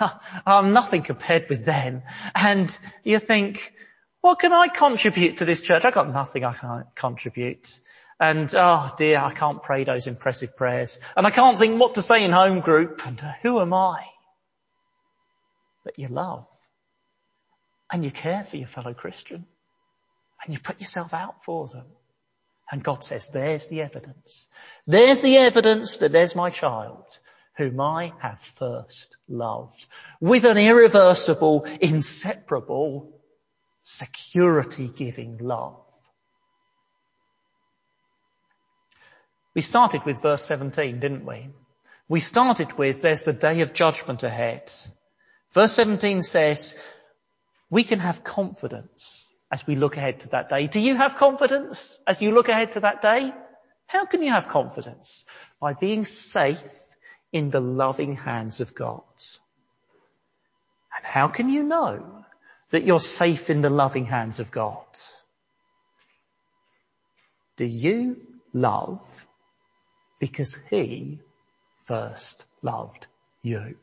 I'm 0.46 0.72
nothing 0.72 1.02
compared 1.02 1.48
with 1.48 1.64
them. 1.64 2.02
And 2.34 2.76
you 3.04 3.18
think, 3.18 3.72
what 4.20 4.38
can 4.38 4.52
I 4.52 4.68
contribute 4.68 5.36
to 5.36 5.44
this 5.44 5.62
church? 5.62 5.84
I've 5.84 5.94
got 5.94 6.12
nothing 6.12 6.44
I 6.44 6.52
can 6.52 6.84
contribute. 6.94 7.78
And 8.18 8.52
oh 8.56 8.88
dear, 8.96 9.18
I 9.18 9.32
can't 9.32 9.62
pray 9.62 9.84
those 9.84 10.06
impressive 10.06 10.56
prayers. 10.56 11.00
And 11.16 11.26
I 11.26 11.30
can't 11.30 11.58
think 11.58 11.80
what 11.80 11.94
to 11.94 12.02
say 12.02 12.24
in 12.24 12.30
home 12.30 12.60
group. 12.60 13.02
And 13.06 13.20
who 13.42 13.60
am 13.60 13.74
I? 13.74 14.04
But 15.84 15.98
you 15.98 16.08
love. 16.08 16.46
And 17.92 18.04
you 18.04 18.10
care 18.10 18.42
for 18.42 18.56
your 18.56 18.66
fellow 18.66 18.94
Christian. 18.94 19.44
And 20.44 20.54
you 20.54 20.60
put 20.60 20.80
yourself 20.80 21.12
out 21.12 21.44
for 21.44 21.68
them. 21.68 21.84
And 22.70 22.82
God 22.82 23.04
says, 23.04 23.28
there's 23.28 23.68
the 23.68 23.82
evidence. 23.82 24.48
There's 24.86 25.20
the 25.20 25.36
evidence 25.36 25.98
that 25.98 26.10
there's 26.10 26.34
my 26.34 26.48
child 26.48 27.18
whom 27.58 27.80
I 27.80 28.14
have 28.20 28.40
first 28.40 29.18
loved 29.28 29.86
with 30.20 30.46
an 30.46 30.56
irreversible, 30.56 31.66
inseparable, 31.82 33.20
security 33.84 34.88
giving 34.88 35.36
love. 35.36 35.76
We 39.54 39.60
started 39.60 40.04
with 40.06 40.22
verse 40.22 40.42
17, 40.44 40.98
didn't 40.98 41.26
we? 41.26 41.50
We 42.08 42.20
started 42.20 42.72
with 42.78 43.02
there's 43.02 43.24
the 43.24 43.34
day 43.34 43.60
of 43.60 43.74
judgment 43.74 44.22
ahead. 44.22 44.72
Verse 45.52 45.72
17 45.72 46.22
says 46.22 46.78
we 47.72 47.84
can 47.84 48.00
have 48.00 48.22
confidence 48.22 49.32
as 49.50 49.66
we 49.66 49.76
look 49.76 49.96
ahead 49.96 50.20
to 50.20 50.28
that 50.28 50.50
day. 50.50 50.66
Do 50.66 50.78
you 50.78 50.94
have 50.94 51.16
confidence 51.16 51.98
as 52.06 52.20
you 52.20 52.32
look 52.32 52.50
ahead 52.50 52.72
to 52.72 52.80
that 52.80 53.00
day? 53.00 53.32
How 53.86 54.04
can 54.04 54.22
you 54.22 54.30
have 54.30 54.48
confidence? 54.48 55.24
By 55.58 55.72
being 55.72 56.04
safe 56.04 56.60
in 57.32 57.48
the 57.48 57.60
loving 57.60 58.14
hands 58.14 58.60
of 58.60 58.74
God. 58.74 59.02
And 60.94 61.06
how 61.06 61.28
can 61.28 61.48
you 61.48 61.62
know 61.62 62.26
that 62.72 62.84
you're 62.84 63.00
safe 63.00 63.48
in 63.48 63.62
the 63.62 63.70
loving 63.70 64.04
hands 64.04 64.38
of 64.38 64.50
God? 64.50 64.84
Do 67.56 67.64
you 67.64 68.20
love 68.52 69.26
because 70.18 70.58
he 70.68 71.20
first 71.86 72.44
loved 72.60 73.06
you? 73.42 73.76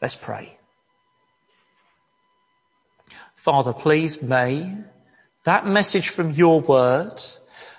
Let's 0.00 0.14
pray. 0.14 0.56
Father, 3.46 3.72
please 3.72 4.20
may 4.20 4.76
that 5.44 5.68
message 5.68 6.08
from 6.08 6.32
your 6.32 6.60
word 6.60 7.14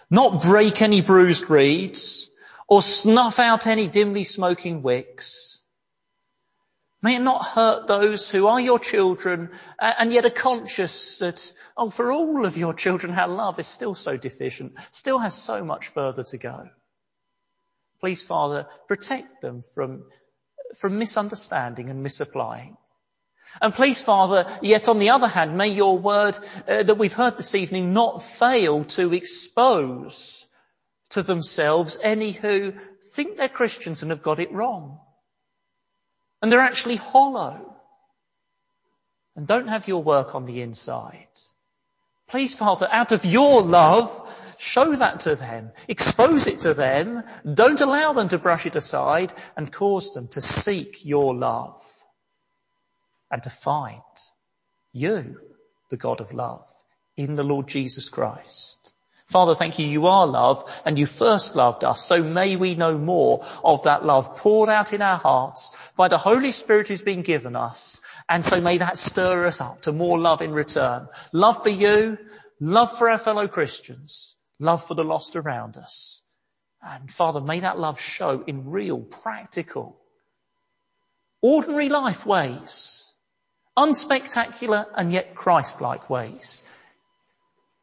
not 0.09 0.41
break 0.41 0.81
any 0.81 1.01
bruised 1.01 1.49
reeds 1.49 2.29
or 2.69 2.81
snuff 2.81 3.37
out 3.37 3.67
any 3.67 3.89
dimly 3.89 4.23
smoking 4.23 4.81
wicks. 4.81 5.61
May 7.01 7.17
it 7.17 7.21
not 7.21 7.43
hurt 7.43 7.85
those 7.85 8.29
who 8.29 8.47
are 8.47 8.61
your 8.61 8.79
children 8.79 9.49
and 9.77 10.13
yet 10.13 10.23
are 10.23 10.29
conscious 10.29 11.17
that, 11.17 11.51
oh, 11.75 11.89
for 11.89 12.13
all 12.13 12.45
of 12.45 12.55
your 12.55 12.73
children, 12.73 13.13
our 13.13 13.27
love 13.27 13.59
is 13.59 13.67
still 13.67 13.93
so 13.93 14.15
deficient, 14.15 14.71
still 14.91 15.19
has 15.19 15.33
so 15.33 15.65
much 15.65 15.89
further 15.89 16.23
to 16.23 16.37
go. 16.37 16.69
Please, 17.99 18.23
Father, 18.23 18.67
protect 18.87 19.41
them 19.41 19.59
from, 19.75 20.05
from 20.77 20.97
misunderstanding 20.97 21.89
and 21.89 22.03
misapplying. 22.03 22.77
And 23.61 23.73
please, 23.73 24.01
Father, 24.01 24.45
yet 24.61 24.89
on 24.89 24.99
the 24.99 25.09
other 25.09 25.27
hand, 25.27 25.57
may 25.57 25.69
your 25.69 25.97
word 25.97 26.37
uh, 26.67 26.83
that 26.83 26.97
we've 26.97 27.13
heard 27.13 27.37
this 27.37 27.55
evening 27.55 27.93
not 27.93 28.21
fail 28.21 28.83
to 28.85 29.13
expose 29.13 30.45
to 31.09 31.23
themselves 31.23 31.97
any 32.01 32.31
who 32.31 32.73
think 33.13 33.37
they're 33.37 33.49
Christians 33.49 34.01
and 34.01 34.11
have 34.11 34.21
got 34.21 34.39
it 34.39 34.51
wrong. 34.51 34.99
And 36.41 36.51
they're 36.51 36.59
actually 36.59 36.97
hollow 36.97 37.75
and 39.35 39.47
don't 39.47 39.67
have 39.67 39.87
your 39.87 40.03
work 40.03 40.35
on 40.35 40.45
the 40.45 40.61
inside. 40.61 41.27
Please, 42.27 42.55
Father, 42.55 42.87
out 42.91 43.11
of 43.11 43.25
your 43.25 43.61
love, 43.61 44.29
show 44.59 44.95
that 44.95 45.21
to 45.21 45.35
them, 45.35 45.71
expose 45.87 46.45
it 46.45 46.59
to 46.59 46.73
them, 46.73 47.23
don't 47.51 47.81
allow 47.81 48.13
them 48.13 48.29
to 48.29 48.37
brush 48.37 48.65
it 48.65 48.75
aside 48.75 49.33
and 49.55 49.71
cause 49.71 50.13
them 50.13 50.27
to 50.29 50.41
seek 50.41 51.05
your 51.05 51.33
love 51.33 51.81
and 53.31 53.43
to 53.43 53.49
find 53.49 54.01
you, 54.93 55.39
the 55.89 55.97
God 55.97 56.21
of 56.21 56.33
love, 56.33 56.67
in 57.15 57.35
the 57.35 57.43
Lord 57.43 57.67
Jesus 57.67 58.09
Christ. 58.09 58.93
Father, 59.27 59.55
thank 59.55 59.77
you. 59.77 59.85
You 59.85 60.07
are 60.07 60.25
love 60.25 60.81
and 60.85 60.97
you 60.97 61.05
first 61.05 61.55
loved 61.55 61.83
us. 61.83 62.05
So 62.05 62.23
may 62.23 62.55
we 62.55 62.75
know 62.75 62.97
more 62.97 63.45
of 63.61 63.83
that 63.83 64.05
love 64.05 64.37
poured 64.37 64.69
out 64.69 64.93
in 64.93 65.01
our 65.01 65.17
hearts 65.17 65.75
by 65.97 66.07
the 66.07 66.17
Holy 66.17 66.53
Spirit 66.53 66.87
who's 66.87 67.01
been 67.01 67.23
given 67.23 67.55
us. 67.55 67.99
And 68.29 68.45
so 68.45 68.61
may 68.61 68.77
that 68.77 68.97
stir 68.97 69.45
us 69.45 69.59
up 69.59 69.81
to 69.81 69.91
more 69.91 70.17
love 70.17 70.41
in 70.41 70.53
return. 70.53 71.09
Love 71.33 71.61
for 71.61 71.69
you, 71.69 72.17
love 72.61 72.97
for 72.97 73.09
our 73.09 73.17
fellow 73.17 73.49
Christians, 73.49 74.37
love 74.59 74.85
for 74.85 74.93
the 74.93 75.03
lost 75.03 75.35
around 75.35 75.75
us. 75.75 76.21
And 76.81 77.11
Father, 77.11 77.41
may 77.41 77.59
that 77.59 77.79
love 77.79 77.99
show 77.99 78.43
in 78.47 78.69
real, 78.69 78.99
practical, 78.99 79.99
ordinary 81.41 81.89
life 81.89 82.25
ways 82.25 83.06
unspectacular 83.77 84.87
and 84.95 85.11
yet 85.11 85.35
Christ-like 85.35 86.09
ways. 86.09 86.63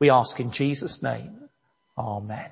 We 0.00 0.10
ask 0.10 0.40
in 0.40 0.50
Jesus' 0.50 1.02
name. 1.02 1.48
Amen. 1.96 2.50